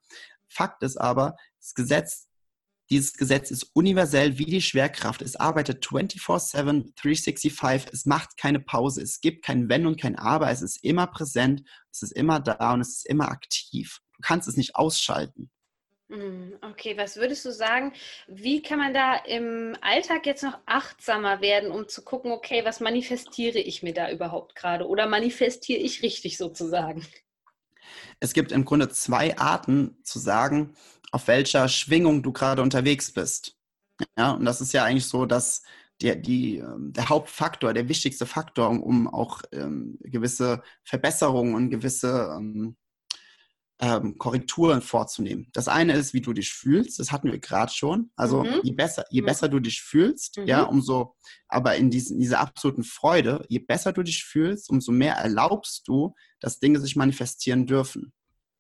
Fakt 0.49 0.83
ist 0.83 0.97
aber, 0.97 1.37
das 1.61 1.75
Gesetz, 1.75 2.29
dieses 2.91 3.15
Gesetz 3.15 3.51
ist 3.51 3.71
universell 3.75 4.39
wie 4.39 4.45
die 4.45 4.63
Schwerkraft. 4.63 5.23
Es 5.23 5.37
arbeitet 5.37 5.85
24-7, 5.85 6.93
365. 6.97 7.89
Es 7.93 8.05
macht 8.05 8.37
keine 8.37 8.61
Pause. 8.61 9.03
Es 9.03 9.21
gibt 9.21 9.45
kein 9.45 9.69
Wenn 9.71 9.87
und 9.87 9.99
kein 9.99 10.17
Aber. 10.17 10.51
Es 10.51 10.61
ist 10.61 10.85
immer 10.85 11.07
präsent. 11.07 11.63
Es 11.91 12.03
ist 12.03 12.13
immer 12.13 12.41
da 12.41 12.75
und 12.75 12.83
es 12.83 12.99
ist 12.99 13.07
immer 13.07 13.31
aktiv. 13.31 14.01
Du 14.13 14.21
kannst 14.23 14.49
es 14.49 14.57
nicht 14.57 14.77
ausschalten. 14.77 15.51
Hm, 16.15 16.59
okay, 16.63 16.97
was 16.97 17.17
würdest 17.17 17.45
du 17.45 17.51
sagen, 17.51 17.93
wie 18.29 18.63
kann 18.63 18.79
man 18.79 18.95
da 18.95 19.17
im 19.17 19.77
Alltag 19.81 20.27
jetzt 20.27 20.45
noch 20.45 20.57
achtsamer 20.65 21.41
werden, 21.41 21.73
um 21.73 21.89
zu 21.89 22.03
gucken, 22.03 22.31
okay, 22.31 22.65
was 22.65 22.79
manifestiere 22.79 23.59
ich 23.59 23.83
mir 23.83 23.93
da 23.93 24.09
überhaupt 24.11 24.55
gerade 24.55 24.87
oder 24.87 25.09
manifestiere 25.09 25.81
ich 25.81 26.03
richtig 26.03 26.39
sozusagen? 26.39 27.05
Es 28.21 28.33
gibt 28.33 28.53
im 28.53 28.65
Grunde 28.65 28.89
zwei 28.91 29.37
Arten 29.39 29.99
zu 30.05 30.21
sagen, 30.21 30.77
auf 31.11 31.27
welcher 31.27 31.69
Schwingung 31.69 32.23
du 32.23 32.33
gerade 32.33 32.63
unterwegs 32.63 33.13
bist. 33.13 33.57
Ja, 34.17 34.33
und 34.33 34.45
das 34.45 34.61
ist 34.61 34.73
ja 34.73 34.85
eigentlich 34.85 35.07
so, 35.07 35.27
dass 35.27 35.63
der, 36.01 36.15
die, 36.15 36.59
ähm, 36.59 36.93
der 36.93 37.09
Hauptfaktor, 37.09 37.75
der 37.75 37.89
wichtigste 37.89 38.27
Faktor, 38.27 38.71
um, 38.71 39.09
auch 39.09 39.43
ähm, 39.51 39.99
gewisse 40.01 40.63
Verbesserungen 40.85 41.57
und 41.57 41.71
gewisse 41.71 42.37
ähm, 42.39 42.77
ähm, 43.81 44.19
Korrekturen 44.19 44.83
vorzunehmen. 44.83 45.49
Das 45.53 45.69
eine 45.69 45.95
ist, 45.95 46.15
wie 46.15 46.21
du 46.21 46.33
dich 46.33 46.53
fühlst. 46.53 46.99
Das 46.99 47.11
hatten 47.11 47.31
wir 47.33 47.39
gerade 47.39 47.73
schon. 47.73 48.11
Also 48.15 48.45
mhm. 48.45 48.61
je 48.63 48.73
besser, 48.73 49.05
je 49.11 49.21
besser 49.21 49.49
du 49.49 49.59
dich 49.59 49.83
fühlst, 49.83 50.39
mhm. 50.39 50.47
ja, 50.47 50.63
umso, 50.63 51.17
aber 51.49 51.77
in 51.77 51.91
diesen, 51.91 52.19
dieser 52.19 52.41
absoluten 52.41 52.85
Freude, 52.85 53.45
je 53.49 53.59
besser 53.59 53.93
du 53.93 54.03
dich 54.03 54.25
fühlst, 54.25 54.71
umso 54.71 54.93
mehr 54.93 55.15
erlaubst 55.15 55.89
du, 55.89 56.15
dass 56.41 56.61
Dinge 56.61 56.79
sich 56.81 56.95
manifestieren 56.95 57.67
dürfen. 57.67 58.13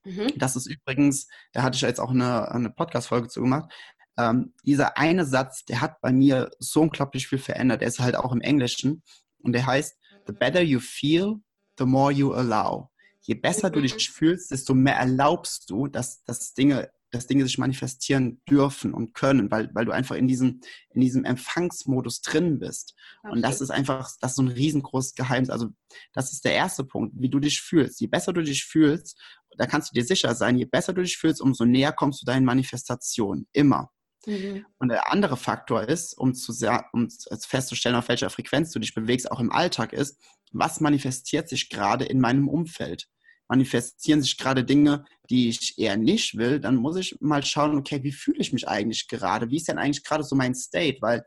Mhm. 0.04 0.32
Das 0.36 0.56
ist 0.56 0.66
übrigens, 0.66 1.28
da 1.52 1.62
hatte 1.62 1.76
ich 1.76 1.82
jetzt 1.82 2.00
auch 2.00 2.10
eine, 2.10 2.50
eine 2.50 2.70
Podcast-Folge 2.70 3.28
zu 3.28 3.40
gemacht. 3.40 3.72
Ähm, 4.18 4.52
dieser 4.64 4.96
eine 4.96 5.24
Satz, 5.24 5.64
der 5.64 5.80
hat 5.80 6.00
bei 6.00 6.12
mir 6.12 6.50
so 6.58 6.82
unglaublich 6.82 7.28
viel 7.28 7.38
verändert. 7.38 7.80
Der 7.80 7.88
ist 7.88 8.00
halt 8.00 8.16
auch 8.16 8.32
im 8.32 8.40
Englischen 8.40 9.02
und 9.42 9.52
der 9.52 9.66
heißt, 9.66 9.96
the 10.26 10.32
better 10.32 10.62
you 10.62 10.80
feel, 10.80 11.36
the 11.78 11.84
more 11.84 12.12
you 12.12 12.32
allow. 12.32 12.90
Je 13.26 13.34
besser 13.34 13.70
du 13.70 13.80
dich 13.80 14.10
fühlst, 14.10 14.50
desto 14.50 14.74
mehr 14.74 14.96
erlaubst 14.96 15.70
du, 15.70 15.86
dass, 15.86 16.22
dass 16.24 16.54
Dinge 16.54 16.90
dass 17.14 17.26
Dinge 17.26 17.44
sich 17.44 17.58
manifestieren 17.58 18.42
dürfen 18.50 18.92
und 18.92 19.14
können, 19.14 19.50
weil, 19.50 19.70
weil 19.72 19.84
du 19.84 19.92
einfach 19.92 20.16
in 20.16 20.26
diesem, 20.26 20.60
in 20.90 21.00
diesem 21.00 21.24
Empfangsmodus 21.24 22.20
drin 22.22 22.58
bist. 22.58 22.94
Okay. 23.22 23.32
Und 23.32 23.42
das 23.42 23.60
ist 23.60 23.70
einfach, 23.70 24.10
das 24.20 24.32
ist 24.32 24.36
so 24.36 24.42
ein 24.42 24.48
riesengroßes 24.48 25.14
Geheimnis. 25.14 25.50
Also 25.50 25.68
das 26.12 26.32
ist 26.32 26.44
der 26.44 26.54
erste 26.54 26.84
Punkt, 26.84 27.14
wie 27.16 27.28
du 27.28 27.38
dich 27.38 27.60
fühlst. 27.60 28.00
Je 28.00 28.08
besser 28.08 28.32
du 28.32 28.42
dich 28.42 28.64
fühlst, 28.64 29.20
da 29.56 29.66
kannst 29.66 29.90
du 29.90 29.94
dir 29.94 30.04
sicher 30.04 30.34
sein, 30.34 30.58
je 30.58 30.64
besser 30.64 30.92
du 30.92 31.02
dich 31.02 31.16
fühlst, 31.16 31.40
umso 31.40 31.64
näher 31.64 31.92
kommst 31.92 32.20
du 32.20 32.26
deinen 32.26 32.44
Manifestationen. 32.44 33.46
Immer. 33.52 33.90
Mhm. 34.26 34.66
Und 34.78 34.88
der 34.88 35.12
andere 35.12 35.36
Faktor 35.36 35.88
ist, 35.88 36.18
um, 36.18 36.34
zu, 36.34 36.52
um 36.92 37.08
festzustellen, 37.40 37.94
auf 37.94 38.08
welcher 38.08 38.30
Frequenz 38.30 38.72
du 38.72 38.80
dich 38.80 38.94
bewegst, 38.94 39.30
auch 39.30 39.40
im 39.40 39.52
Alltag 39.52 39.92
ist, 39.92 40.18
was 40.50 40.80
manifestiert 40.80 41.48
sich 41.48 41.68
gerade 41.68 42.04
in 42.04 42.20
meinem 42.20 42.48
Umfeld? 42.48 43.08
Manifestieren 43.48 44.22
sich 44.22 44.38
gerade 44.38 44.64
Dinge, 44.64 45.04
die 45.30 45.48
ich 45.48 45.78
eher 45.78 45.96
nicht 45.96 46.36
will, 46.36 46.60
dann 46.60 46.76
muss 46.76 46.96
ich 46.96 47.16
mal 47.20 47.44
schauen, 47.44 47.76
okay, 47.76 48.02
wie 48.02 48.12
fühle 48.12 48.38
ich 48.38 48.52
mich 48.52 48.68
eigentlich 48.68 49.08
gerade? 49.08 49.50
Wie 49.50 49.56
ist 49.56 49.68
denn 49.68 49.78
eigentlich 49.78 50.04
gerade 50.04 50.24
so 50.24 50.34
mein 50.34 50.54
State? 50.54 50.98
Weil 51.00 51.24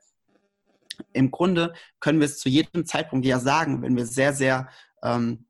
im 1.13 1.31
Grunde 1.31 1.73
können 1.99 2.19
wir 2.19 2.25
es 2.25 2.39
zu 2.39 2.49
jedem 2.49 2.85
Zeitpunkt 2.85 3.25
ja 3.25 3.39
sagen, 3.39 3.81
wenn 3.81 3.95
wir 3.95 4.05
sehr, 4.05 4.33
sehr 4.33 4.69
ähm, 5.03 5.47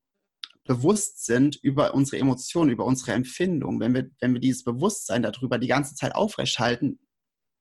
bewusst 0.65 1.25
sind 1.25 1.55
über 1.55 1.93
unsere 1.93 2.19
Emotionen, 2.21 2.71
über 2.71 2.85
unsere 2.85 3.13
Empfindungen, 3.13 3.79
wenn 3.79 3.95
wir, 3.95 4.09
wenn 4.19 4.33
wir 4.33 4.41
dieses 4.41 4.63
Bewusstsein 4.63 5.23
darüber 5.23 5.57
die 5.57 5.67
ganze 5.67 5.95
Zeit 5.95 6.13
aufrechthalten, 6.13 6.99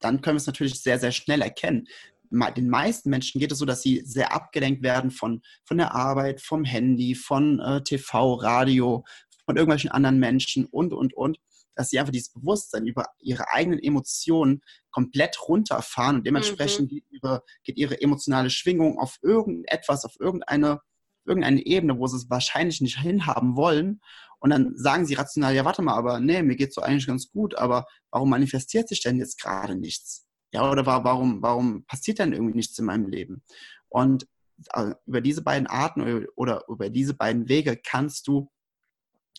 dann 0.00 0.20
können 0.20 0.36
wir 0.36 0.40
es 0.40 0.46
natürlich 0.46 0.82
sehr, 0.82 0.98
sehr 0.98 1.12
schnell 1.12 1.40
erkennen. 1.40 1.86
Den 2.30 2.68
meisten 2.68 3.10
Menschen 3.10 3.40
geht 3.40 3.52
es 3.52 3.58
so, 3.58 3.64
dass 3.64 3.82
sie 3.82 4.02
sehr 4.04 4.32
abgelenkt 4.34 4.82
werden 4.82 5.10
von, 5.10 5.42
von 5.64 5.78
der 5.78 5.94
Arbeit, 5.94 6.40
vom 6.40 6.64
Handy, 6.64 7.14
von 7.14 7.60
äh, 7.60 7.82
TV, 7.82 8.34
Radio, 8.34 9.04
von 9.44 9.56
irgendwelchen 9.56 9.90
anderen 9.90 10.18
Menschen 10.18 10.66
und, 10.66 10.92
und, 10.92 11.14
und, 11.14 11.38
dass 11.74 11.90
sie 11.90 11.98
einfach 11.98 12.12
dieses 12.12 12.32
Bewusstsein 12.32 12.86
über 12.86 13.06
ihre 13.20 13.50
eigenen 13.50 13.78
Emotionen 13.78 14.62
komplett 14.90 15.38
runterfahren 15.48 16.16
und 16.16 16.26
dementsprechend 16.26 16.90
mhm. 16.90 16.94
geht, 16.96 17.04
ihre, 17.10 17.42
geht 17.64 17.76
ihre 17.76 18.00
emotionale 18.00 18.50
Schwingung 18.50 18.98
auf 18.98 19.18
irgendetwas, 19.22 20.04
auf 20.04 20.16
irgendeine 20.18 20.80
irgendeine 21.26 21.64
Ebene, 21.66 21.98
wo 21.98 22.06
sie 22.06 22.16
es 22.16 22.30
wahrscheinlich 22.30 22.80
nicht 22.80 23.00
hinhaben 23.00 23.56
wollen. 23.56 24.00
Und 24.38 24.50
dann 24.50 24.76
sagen 24.76 25.06
sie 25.06 25.14
rational, 25.14 25.54
ja, 25.54 25.64
warte 25.64 25.82
mal, 25.82 25.94
aber 25.94 26.20
nee, 26.20 26.42
mir 26.42 26.56
geht 26.56 26.68
es 26.68 26.74
so 26.74 26.82
eigentlich 26.82 27.06
ganz 27.06 27.30
gut, 27.30 27.56
aber 27.56 27.86
warum 28.10 28.30
manifestiert 28.30 28.88
sich 28.88 29.02
denn 29.02 29.18
jetzt 29.18 29.40
gerade 29.40 29.74
nichts? 29.74 30.25
Ja, 30.56 30.70
oder 30.70 30.86
warum, 30.86 31.42
warum 31.42 31.84
passiert 31.84 32.18
denn 32.18 32.32
irgendwie 32.32 32.56
nichts 32.56 32.78
in 32.78 32.86
meinem 32.86 33.08
Leben? 33.10 33.42
Und 33.90 34.26
äh, 34.72 34.94
über 35.04 35.20
diese 35.20 35.42
beiden 35.42 35.66
Arten 35.66 36.26
oder 36.34 36.64
über 36.66 36.88
diese 36.88 37.12
beiden 37.12 37.46
Wege 37.50 37.76
kannst 37.76 38.26
du 38.26 38.50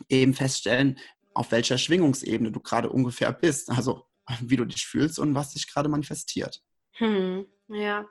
eben 0.10 0.36
feststellen, 0.36 0.99
auf 1.34 1.51
welcher 1.51 1.80
Schwingungsebene 1.80 2.51
du 2.51 2.60
gerade 2.60 2.91
ungefähr 2.91 3.34
bist. 3.34 3.71
Also 3.71 4.06
wie 4.41 4.58
du 4.58 4.65
dich 4.65 4.86
fühlst 4.86 5.17
und 5.17 5.34
was 5.34 5.53
sich 5.53 5.67
gerade 5.67 5.89
manifestiert. 5.89 6.62
Hm, 6.91 7.47
ja. 7.69 8.06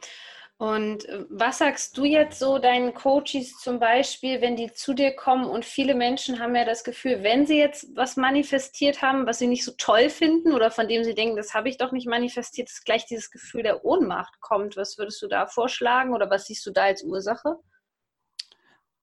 Und 0.58 1.06
äh, 1.06 1.26
was 1.28 1.58
sagst 1.58 1.98
du 1.98 2.04
jetzt 2.04 2.38
so 2.38 2.58
deinen 2.58 2.94
Coaches 2.94 3.58
zum 3.60 3.78
Beispiel, 3.78 4.40
wenn 4.40 4.56
die 4.56 4.72
zu 4.72 4.94
dir 4.94 5.14
kommen 5.14 5.44
und 5.44 5.66
viele 5.66 5.94
Menschen 5.94 6.38
haben 6.38 6.56
ja 6.56 6.64
das 6.64 6.82
Gefühl, 6.82 7.22
wenn 7.22 7.46
sie 7.46 7.58
jetzt 7.58 7.88
was 7.94 8.16
manifestiert 8.16 9.02
haben, 9.02 9.26
was 9.26 9.38
sie 9.38 9.48
nicht 9.48 9.64
so 9.64 9.72
toll 9.76 10.08
finden 10.08 10.52
oder 10.52 10.70
von 10.70 10.88
dem 10.88 11.04
sie 11.04 11.14
denken, 11.14 11.36
das 11.36 11.52
habe 11.52 11.68
ich 11.68 11.76
doch 11.76 11.92
nicht 11.92 12.08
manifestiert, 12.08 12.70
dass 12.70 12.84
gleich 12.84 13.04
dieses 13.04 13.30
Gefühl 13.30 13.64
der 13.64 13.84
Ohnmacht 13.84 14.40
kommt. 14.40 14.78
Was 14.78 14.96
würdest 14.96 15.20
du 15.20 15.28
da 15.28 15.46
vorschlagen 15.46 16.14
oder 16.14 16.30
was 16.30 16.46
siehst 16.46 16.64
du 16.64 16.70
da 16.70 16.84
als 16.84 17.02
Ursache? 17.02 17.56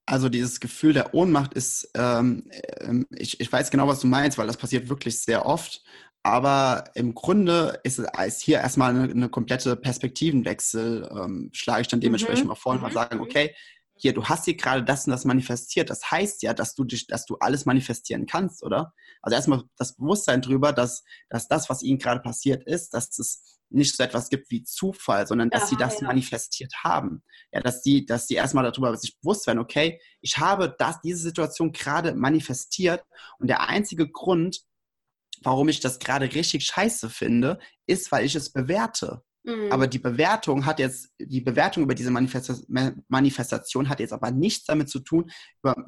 Also 0.08 0.30
dieses 0.30 0.60
Gefühl 0.60 0.94
der 0.94 1.13
Ohnmacht 1.13 1.54
ist, 1.54 1.89
ähm, 1.94 2.50
ähm 2.82 3.06
ich, 3.12 3.39
ich 3.39 3.52
weiß 3.52 3.70
genau, 3.70 3.88
was 3.88 4.00
du 4.00 4.08
meinst, 4.08 4.39
weil 4.39 4.48
das 4.48 4.58
passiert 4.58 4.89
wirklich 4.89 5.22
sehr 5.22 5.46
oft. 5.46 5.84
Aber 6.24 6.86
im 6.96 7.14
Grunde 7.14 7.80
ist 7.84 8.00
es 8.00 8.40
hier 8.40 8.60
erstmal 8.60 8.92
eine, 8.92 9.12
eine 9.12 9.30
komplette 9.30 9.76
Perspektivenwechsel, 9.76 11.10
ähm, 11.12 11.50
schlage 11.52 11.82
ich 11.82 11.88
dann 11.90 12.00
dementsprechend 12.00 12.46
mhm. 12.46 12.50
mal 12.50 12.56
vor 12.56 12.74
und 12.74 12.82
mal 12.82 12.90
mhm. 12.90 12.94
sagen, 12.94 13.20
okay, 13.20 13.54
hier, 13.96 14.14
du 14.14 14.24
hast 14.26 14.46
hier 14.46 14.56
gerade 14.56 14.84
das 14.84 15.06
und 15.06 15.12
das 15.12 15.26
manifestiert. 15.26 15.90
Das 15.90 16.10
heißt 16.10 16.42
ja, 16.44 16.54
dass 16.54 16.76
du 16.76 16.84
dich, 16.84 17.08
dass 17.08 17.26
du 17.26 17.36
alles 17.40 17.66
manifestieren 17.66 18.26
kannst, 18.26 18.64
oder? 18.64 18.94
Also 19.22 19.36
erstmal 19.36 19.64
das 19.78 19.96
Bewusstsein 19.96 20.42
darüber, 20.42 20.74
dass, 20.74 21.04
dass 21.30 21.48
das, 21.48 21.70
was 21.70 21.84
ihnen 21.84 22.00
gerade 22.00 22.22
passiert 22.22 22.64
ist, 22.66 22.94
dass 22.94 23.18
es 23.20 23.60
nicht 23.70 23.96
so 23.96 24.04
etwas 24.04 24.30
gibt 24.30 24.50
wie 24.52 24.64
Zufall, 24.64 25.28
sondern 25.28 25.50
dass 25.50 25.64
ja, 25.64 25.68
sie 25.68 25.76
das 25.78 26.00
ja. 26.00 26.08
manifestiert 26.08 26.74
haben. 26.84 27.24
Ja, 27.52 27.62
dass 27.62 27.82
die, 27.82 28.06
dass 28.06 28.28
die 28.28 28.36
erstmal 28.36 28.64
darüber 28.64 28.96
sich 28.96 29.20
bewusst 29.20 29.48
werden, 29.48 29.60
okay, 29.60 30.00
ich 30.22 30.38
habe 30.38 30.74
das, 30.78 31.02
diese 31.02 31.20
Situation 31.20 31.72
gerade 31.72 32.14
manifestiert 32.14 33.04
und 33.40 33.48
der 33.48 33.68
einzige 33.68 34.10
Grund, 34.10 34.62
warum 35.43 35.69
ich 35.69 35.79
das 35.79 35.99
gerade 35.99 36.34
richtig 36.34 36.65
scheiße 36.65 37.10
finde, 37.10 37.60
ist, 37.86 38.12
weil 38.12 38.25
ich 38.25 38.36
es 38.36 38.51
bewerte. 38.51 39.23
Mhm. 39.43 39.71
Aber 39.71 39.88
die 39.88 39.99
Bewertung 39.99 40.65
hat 40.65 40.79
jetzt, 40.79 41.13
die 41.19 41.41
Bewertung 41.41 41.84
über 41.84 41.95
diese 41.95 42.12
Manifestation 42.12 43.89
hat 43.89 43.99
jetzt 43.99 44.13
aber 44.13 44.32
nichts 44.32 44.65
damit 44.65 44.89
zu 44.89 44.99
tun, 44.99 45.29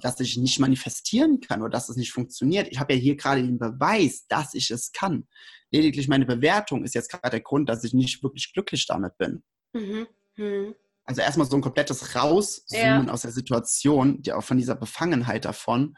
dass 0.01 0.19
ich 0.19 0.37
nicht 0.37 0.59
manifestieren 0.59 1.39
kann 1.39 1.61
oder 1.61 1.71
dass 1.71 1.89
es 1.89 1.95
nicht 1.95 2.11
funktioniert. 2.11 2.67
Ich 2.69 2.79
habe 2.79 2.93
ja 2.93 2.99
hier 2.99 3.15
gerade 3.15 3.41
den 3.41 3.57
Beweis, 3.57 4.27
dass 4.27 4.53
ich 4.53 4.71
es 4.71 4.91
kann. 4.91 5.27
Lediglich 5.71 6.07
meine 6.07 6.25
Bewertung 6.25 6.83
ist 6.83 6.95
jetzt 6.95 7.09
gerade 7.09 7.31
der 7.31 7.41
Grund, 7.41 7.69
dass 7.69 7.83
ich 7.83 7.93
nicht 7.93 8.21
wirklich 8.23 8.51
glücklich 8.51 8.85
damit 8.87 9.17
bin. 9.17 9.43
Mhm. 9.73 10.07
Mhm. 10.35 10.75
Also 11.05 11.21
erstmal 11.21 11.47
so 11.47 11.55
ein 11.55 11.61
komplettes 11.61 12.15
Rauszoomen 12.15 13.07
ja. 13.07 13.13
aus 13.13 13.21
der 13.21 13.31
Situation, 13.31 14.21
die 14.21 14.33
auch 14.33 14.43
von 14.43 14.57
dieser 14.57 14.75
Befangenheit 14.75 15.45
davon. 15.45 15.95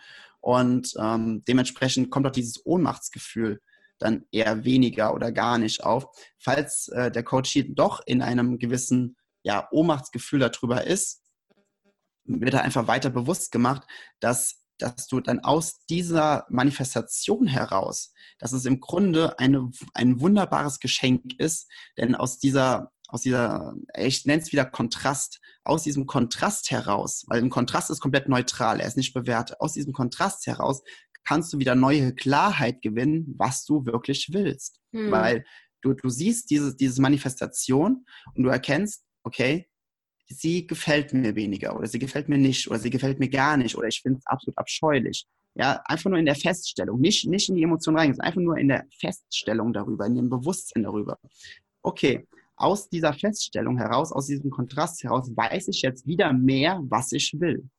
Und 0.48 0.94
ähm, 0.98 1.44
dementsprechend 1.46 2.10
kommt 2.10 2.26
auch 2.26 2.32
dieses 2.32 2.66
Ohnmachtsgefühl 2.66 3.60
dann 4.00 4.24
eher 4.32 4.64
weniger 4.64 5.14
oder 5.14 5.34
gar 5.34 5.58
nicht 5.58 5.84
auf. 5.84 6.06
Falls 6.40 6.88
äh, 6.88 7.12
der 7.12 7.24
Coach 7.24 7.52
hier 7.52 7.66
doch 7.68 8.00
in 8.06 8.22
einem 8.22 8.58
gewissen 8.58 9.18
ja, 9.44 9.68
Ohnmachtsgefühl 9.72 10.40
darüber 10.40 10.88
ist, 10.88 11.22
wird 12.24 12.54
er 12.54 12.62
einfach 12.62 12.88
weiter 12.88 13.10
bewusst 13.10 13.52
gemacht, 13.52 13.86
dass, 14.22 14.64
dass 14.78 15.08
du 15.08 15.20
dann 15.20 15.42
aus 15.42 15.84
dieser 15.90 16.46
Manifestation 16.50 17.48
heraus, 17.48 18.14
dass 18.40 18.54
es 18.54 18.64
im 18.64 18.80
Grunde 18.80 19.38
eine, 19.40 19.70
ein 19.94 20.22
wunderbares 20.22 20.80
Geschenk 20.80 21.38
ist, 21.40 21.70
denn 21.98 22.16
aus 22.16 22.40
dieser 22.40 22.94
aus 23.08 23.22
dieser, 23.22 23.74
ich 23.98 24.26
nenne 24.26 24.42
es 24.42 24.52
wieder 24.52 24.66
Kontrast, 24.66 25.40
aus 25.64 25.84
diesem 25.84 26.06
Kontrast 26.06 26.72
heraus, 26.72 27.24
weil 27.28 27.42
ein 27.42 27.50
Kontrast 27.50 27.90
ist 27.90 28.02
komplett 28.02 28.28
neutral, 28.28 28.80
er 28.80 28.88
ist 28.88 28.98
nicht 28.98 29.14
bewertet, 29.14 29.60
aus 29.60 29.74
diesem 29.74 29.94
Kontrast 29.94 30.46
heraus 30.48 30.82
kannst 31.24 31.52
du 31.52 31.60
wieder 31.60 31.76
neue 31.76 32.14
Klarheit 32.14 32.82
gewinnen, 32.82 33.34
was 33.38 33.66
du 33.66 33.86
wirklich 33.86 34.30
willst. 34.32 34.80
Hm. 34.94 35.12
Weil 35.12 35.46
du, 35.82 35.94
du 35.94 36.10
siehst 36.10 36.50
diese, 36.50 36.76
diese 36.76 37.02
Manifestation 37.02 38.06
und 38.34 38.44
du 38.44 38.50
erkennst, 38.50 39.04
okay, 39.24 39.70
sie 40.30 40.68
gefällt 40.68 41.14
mir 41.14 41.36
weniger 41.36 41.76
oder 41.76 41.88
sie 41.88 42.00
gefällt 42.00 42.30
mir 42.30 42.38
nicht 42.38 42.70
oder 42.70 42.80
sie 42.80 42.90
gefällt 42.90 43.20
mir 43.20 43.30
gar 43.30 43.58
nicht 43.58 43.76
oder 43.78 43.88
ich 43.88 44.02
finde 44.02 44.20
es 44.20 44.26
absolut 44.26 44.58
abscheulich. 44.58 45.26
Ja, 45.56 45.82
einfach 45.86 46.10
nur 46.10 46.20
in 46.20 46.26
der 46.26 46.36
Feststellung, 46.36 47.00
nicht, 47.00 47.28
nicht 47.28 47.50
in 47.50 47.56
die 47.56 47.64
Emotionen 47.64 47.98
rein, 47.98 48.14
sondern 48.14 48.28
einfach 48.28 48.42
nur 48.42 48.58
in 48.58 48.68
der 48.68 48.86
Feststellung 49.00 49.74
darüber, 49.74 50.06
in 50.06 50.16
dem 50.16 50.30
Bewusstsein 50.30 50.84
darüber. 50.84 51.18
Okay, 51.82 52.28
aus 52.58 52.90
dieser 52.90 53.14
Feststellung 53.14 53.78
heraus, 53.78 54.12
aus 54.12 54.26
diesem 54.26 54.50
Kontrast 54.50 55.04
heraus, 55.04 55.32
weiß 55.34 55.70
ich 55.70 55.82
jetzt 55.82 56.06
wieder 56.06 56.34
mehr, 56.34 56.82
was 56.90 57.12
ich 57.12 57.40
will. 57.40 57.70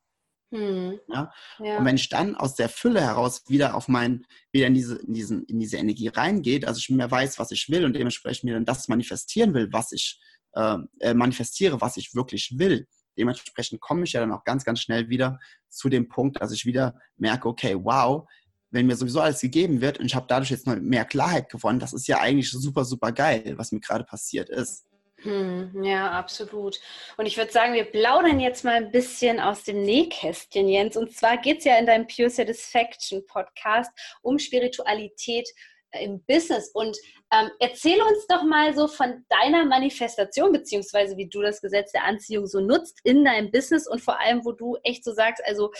Hm. 0.51 0.99
Ja? 1.07 1.31
ja? 1.59 1.77
Und 1.77 1.85
wenn 1.85 1.95
ich 1.95 2.09
dann 2.09 2.35
aus 2.35 2.55
der 2.55 2.69
Fülle 2.69 3.01
heraus 3.01 3.43
wieder 3.47 3.75
auf 3.75 3.87
mein, 3.87 4.25
wieder 4.51 4.67
in 4.67 4.73
diese, 4.73 4.95
in 4.95 5.13
diesen, 5.13 5.43
in 5.45 5.59
diese 5.59 5.77
Energie 5.77 6.07
reingeht, 6.07 6.65
also 6.65 6.79
ich 6.79 6.89
mehr 6.89 7.11
weiß, 7.11 7.37
was 7.37 7.51
ich 7.51 7.69
will 7.69 7.85
und 7.85 7.93
dementsprechend 7.93 8.45
mir 8.45 8.55
dann 8.55 8.65
das 8.65 8.87
manifestieren 8.87 9.53
will, 9.53 9.71
was 9.71 9.91
ich 9.91 10.19
äh, 10.53 10.77
äh, 11.01 11.13
manifestiere, 11.13 11.81
was 11.81 11.97
ich 11.97 12.15
wirklich 12.15 12.57
will. 12.57 12.87
Dementsprechend 13.17 13.81
komme 13.81 14.05
ich 14.05 14.13
ja 14.13 14.21
dann 14.21 14.31
auch 14.31 14.43
ganz, 14.43 14.63
ganz 14.63 14.79
schnell 14.79 15.09
wieder 15.09 15.39
zu 15.67 15.89
dem 15.89 16.07
Punkt, 16.07 16.41
dass 16.41 16.51
ich 16.51 16.65
wieder 16.65 16.97
merke, 17.17 17.47
okay, 17.47 17.75
wow, 17.77 18.27
wenn 18.71 18.85
mir 18.85 18.95
sowieso 18.95 19.19
alles 19.21 19.41
gegeben 19.41 19.81
wird 19.81 19.99
und 19.99 20.05
ich 20.05 20.15
habe 20.15 20.25
dadurch 20.27 20.51
jetzt 20.51 20.67
noch 20.67 20.75
mehr 20.75 21.05
Klarheit 21.05 21.49
gewonnen, 21.49 21.79
das 21.79 21.93
ist 21.93 22.07
ja 22.07 22.19
eigentlich 22.19 22.51
super, 22.51 22.85
super 22.85 23.11
geil, 23.11 23.53
was 23.57 23.71
mir 23.71 23.79
gerade 23.79 24.03
passiert 24.03 24.49
ist. 24.49 24.85
Hm, 25.23 25.83
ja, 25.83 26.11
absolut. 26.11 26.79
Und 27.17 27.25
ich 27.25 27.35
würde 27.35 27.51
sagen, 27.51 27.73
wir 27.73 27.83
plaudern 27.83 28.39
jetzt 28.39 28.63
mal 28.63 28.75
ein 28.75 28.91
bisschen 28.91 29.39
aus 29.39 29.63
dem 29.63 29.83
Nähkästchen, 29.83 30.69
Jens. 30.69 30.95
Und 30.95 31.13
zwar 31.13 31.37
geht 31.37 31.59
es 31.59 31.65
ja 31.65 31.77
in 31.77 31.85
deinem 31.85 32.07
Pure 32.07 32.29
Satisfaction 32.29 33.25
Podcast 33.27 33.91
um 34.21 34.39
Spiritualität 34.39 35.49
äh, 35.91 36.05
im 36.05 36.23
Business. 36.23 36.71
Und 36.73 36.97
ähm, 37.33 37.49
erzähl 37.59 38.01
uns 38.01 38.27
doch 38.27 38.43
mal 38.43 38.73
so 38.73 38.87
von 38.87 39.25
deiner 39.27 39.65
Manifestation, 39.65 40.53
beziehungsweise 40.53 41.17
wie 41.17 41.27
du 41.27 41.41
das 41.41 41.59
Gesetz 41.61 41.91
der 41.91 42.05
Anziehung 42.05 42.47
so 42.47 42.61
nutzt 42.61 42.99
in 43.03 43.25
deinem 43.25 43.51
Business 43.51 43.87
und 43.87 44.01
vor 44.01 44.19
allem, 44.21 44.45
wo 44.45 44.53
du 44.53 44.77
echt 44.83 45.03
so 45.03 45.11
sagst, 45.11 45.43
also 45.45 45.71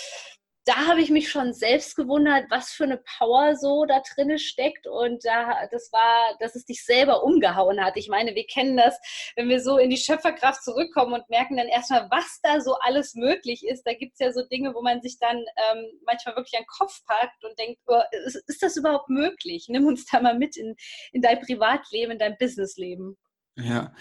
da 0.69 0.85
habe 0.85 1.01
ich 1.01 1.09
mich 1.09 1.31
schon 1.31 1.51
selbst 1.51 1.95
gewundert, 1.95 2.45
was 2.51 2.69
für 2.69 2.83
eine 2.83 3.01
Power 3.17 3.55
so 3.55 3.85
da 3.85 4.03
drin 4.13 4.37
steckt 4.37 4.85
und 4.85 5.25
da, 5.25 5.65
das 5.71 5.91
war, 5.91 6.37
dass 6.39 6.55
es 6.55 6.63
dich 6.65 6.85
selber 6.85 7.23
umgehauen 7.23 7.83
hat. 7.83 7.97
Ich 7.97 8.07
meine, 8.07 8.35
wir 8.35 8.45
kennen 8.45 8.77
das, 8.77 8.95
wenn 9.35 9.49
wir 9.49 9.63
so 9.63 9.79
in 9.79 9.89
die 9.89 9.97
Schöpferkraft 9.97 10.63
zurückkommen 10.63 11.13
und 11.13 11.27
merken 11.27 11.57
dann 11.57 11.69
erstmal, 11.69 12.07
was 12.11 12.39
da 12.43 12.61
so 12.61 12.75
alles 12.81 13.15
möglich 13.15 13.65
ist. 13.65 13.81
Da 13.87 13.95
gibt 13.95 14.13
es 14.13 14.19
ja 14.19 14.31
so 14.31 14.45
Dinge, 14.45 14.75
wo 14.75 14.83
man 14.83 15.01
sich 15.01 15.17
dann 15.17 15.37
ähm, 15.37 15.85
manchmal 16.05 16.35
wirklich 16.35 16.55
an 16.55 16.65
den 16.65 16.77
Kopf 16.77 17.03
packt 17.03 17.43
und 17.43 17.57
denkt, 17.57 17.81
oh, 17.87 18.01
ist, 18.27 18.35
ist, 18.35 18.61
das 18.61 18.77
überhaupt 18.77 19.09
möglich? 19.09 19.65
Nimm 19.69 19.87
uns 19.87 20.05
da 20.05 20.21
mal 20.21 20.37
mit 20.37 20.55
in, 20.55 20.75
in 21.11 21.23
dein 21.23 21.41
Privatleben, 21.41 22.11
in 22.11 22.19
dein 22.19 22.37
Businessleben. 22.37 23.17
Ja, 23.55 23.91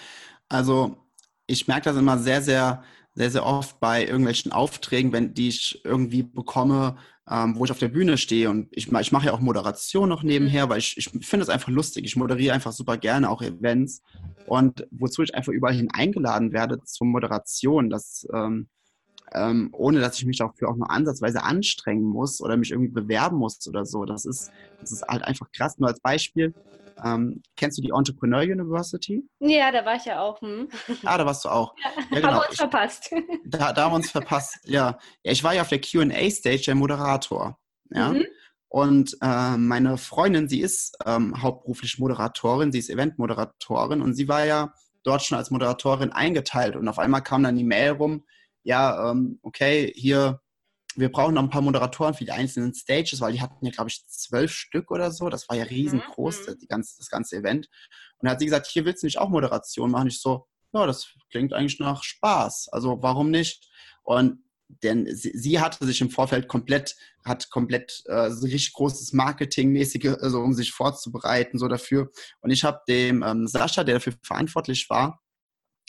also 0.51 0.99
ich 1.47 1.67
merke 1.67 1.85
das 1.85 1.97
immer 1.97 2.19
sehr, 2.19 2.43
sehr 2.43 2.85
sehr, 3.19 3.31
sehr 3.33 3.47
oft 3.47 3.81
bei 3.81 4.07
irgendwelchen 4.07 4.53
Aufträgen, 4.53 5.13
wenn 5.13 5.35
die 5.35 5.49
ich 5.49 5.81
irgendwie 5.85 6.23
bekomme, 6.23 6.97
ähm, 7.29 7.57
wo 7.57 7.65
ich 7.65 7.73
auf 7.73 7.81
der 7.81 7.89
Bühne 7.89 8.17
stehe. 8.17 8.49
Und 8.49 8.69
ich, 8.71 8.93
ich 8.93 9.13
mache 9.13 9.27
ja 9.27 9.33
auch 9.33 9.41
Moderation 9.41 10.09
noch 10.09 10.23
nebenher, 10.23 10.67
mhm. 10.67 10.71
weil 10.71 10.79
ich, 10.79 10.97
ich 10.97 11.11
finde 11.27 11.43
es 11.43 11.49
einfach 11.49 11.69
lustig. 11.69 12.05
Ich 12.05 12.15
moderiere 12.15 12.55
einfach 12.55 12.71
super 12.71 12.97
gerne 12.97 13.29
auch 13.29 13.43
Events. 13.43 14.03
Und 14.47 14.87
wozu 14.93 15.25
ich 15.25 15.35
einfach 15.35 15.53
überall 15.53 15.75
hin 15.75 15.89
eingeladen 15.93 16.53
werde 16.53 16.81
zur 16.85 17.09
Moderation, 17.09 17.91
das 17.91 18.25
ähm, 18.33 18.69
ähm, 19.35 19.71
ohne 19.73 19.99
dass 19.99 20.17
ich 20.17 20.25
mich 20.25 20.39
dafür 20.39 20.69
auch 20.69 20.77
nur 20.77 20.91
ansatzweise 20.91 21.43
anstrengen 21.43 22.05
muss 22.05 22.41
oder 22.41 22.57
mich 22.57 22.71
irgendwie 22.71 22.93
bewerben 22.93 23.37
muss 23.37 23.67
oder 23.67 23.85
so. 23.85 24.05
Das 24.05 24.27
ist, 24.27 24.53
das 24.81 24.93
ist 24.93 25.03
halt 25.03 25.25
einfach 25.25 25.51
krass. 25.51 25.77
Nur 25.79 25.89
als 25.89 25.99
Beispiel, 26.01 26.55
ähm, 27.05 27.43
kennst 27.57 27.79
du 27.79 27.83
die 27.83 27.91
Entrepreneur 27.91 28.43
University? 28.43 29.23
Ja, 29.41 29.71
da 29.71 29.85
war 29.85 29.97
ich 29.97 30.05
ja 30.05 30.21
auch. 30.21 30.41
Hm. 30.41 30.69
Ah, 31.05 31.19
da 31.19 31.27
warst 31.27 31.45
du 31.45 31.49
auch. 31.49 31.75
Ja, 31.83 31.91
ja 31.97 32.17
genau. 32.17 32.29
Haben 32.29 32.41
wir 32.41 32.49
uns 32.49 32.57
verpasst. 32.57 33.15
Da, 33.47 33.73
da 33.73 33.85
haben 33.85 33.93
wir 33.93 33.97
uns 33.97 34.11
verpasst, 34.11 34.59
ja. 34.65 34.99
ja. 35.23 35.33
Ich 35.33 35.43
war 35.43 35.55
ja 35.55 35.63
auf 35.63 35.69
der 35.69 35.81
QA-Stage 35.81 36.65
der 36.67 36.75
Moderator. 36.75 37.59
Ja. 37.91 38.11
Mhm. 38.11 38.27
Und 38.69 39.17
äh, 39.23 39.57
meine 39.57 39.97
Freundin, 39.97 40.49
sie 40.49 40.61
ist 40.61 40.97
ähm, 41.07 41.43
hauptberuflich 41.43 41.99
Moderatorin, 41.99 42.71
sie 42.71 42.79
ist 42.79 42.91
Eventmoderatorin 42.91 44.03
und 44.03 44.15
sie 44.15 44.29
war 44.29 44.45
ja 44.45 44.75
dort 45.05 45.23
schon 45.23 45.39
als 45.39 45.51
Moderatorin 45.51 46.13
eingeteilt. 46.13 46.77
Und 46.77 46.87
auf 46.89 46.99
einmal 46.99 47.23
kam 47.23 47.43
dann 47.43 47.57
die 47.57 47.65
Mail 47.65 47.93
rum, 47.93 48.25
ja, 48.63 49.11
ähm, 49.11 49.39
okay, 49.43 49.93
hier 49.97 50.41
wir 50.99 51.13
brauchen 51.13 51.35
noch 51.35 51.43
ein 51.43 51.51
paar 51.51 51.63
Moderatoren 51.63 52.15
für 52.15 52.25
die 52.25 52.33
einzelnen 52.33 52.75
Stages, 52.75 53.21
weil 53.21 53.33
die 53.33 53.41
hatten 53.41 53.65
ja, 53.65 53.71
glaube 53.71 53.91
ich, 53.91 54.05
zwölf 54.07 54.51
Stück 54.53 54.91
oder 54.91 55.11
so. 55.13 55.29
Das 55.29 55.49
war 55.49 55.57
ja 55.57 55.65
riesengroß, 55.65 56.49
mhm. 56.49 56.67
ganze, 56.69 56.97
das 56.99 57.09
ganze 57.09 57.37
Event. 57.37 57.69
Und 58.19 58.27
da 58.27 58.33
hat 58.33 58.41
sie 58.41 58.47
gesagt, 58.47 58.67
hier 58.67 58.85
willst 58.85 59.03
du 59.03 59.07
nicht 59.07 59.19
auch 59.19 59.29
Moderation 59.29 59.91
machen? 59.91 60.09
Ich 60.09 60.21
so, 60.21 60.47
ja, 60.73 60.87
das 60.87 61.15
klingt 61.31 61.53
eigentlich 61.53 61.79
nach 61.79 62.03
Spaß. 62.03 62.69
Also 62.73 62.99
warum 63.01 63.31
nicht? 63.31 63.69
Und 64.03 64.43
denn 64.83 65.07
sie, 65.15 65.33
sie 65.35 65.61
hatte 65.61 65.87
sich 65.87 66.01
im 66.01 66.11
Vorfeld 66.11 66.49
komplett, 66.49 66.97
hat 67.25 67.49
komplett 67.51 68.03
äh, 68.07 68.31
so 68.31 68.45
richtig 68.45 68.73
großes 68.75 69.13
Marketingmäßige, 69.13 70.17
also 70.21 70.41
um 70.41 70.53
sich 70.53 70.73
vorzubereiten, 70.73 71.59
so 71.59 71.69
dafür. 71.69 72.11
Und 72.41 72.51
ich 72.51 72.65
habe 72.65 72.81
dem 72.89 73.23
ähm, 73.23 73.47
Sascha, 73.47 73.85
der 73.85 73.95
dafür 73.95 74.15
verantwortlich 74.23 74.91
war, 74.91 75.23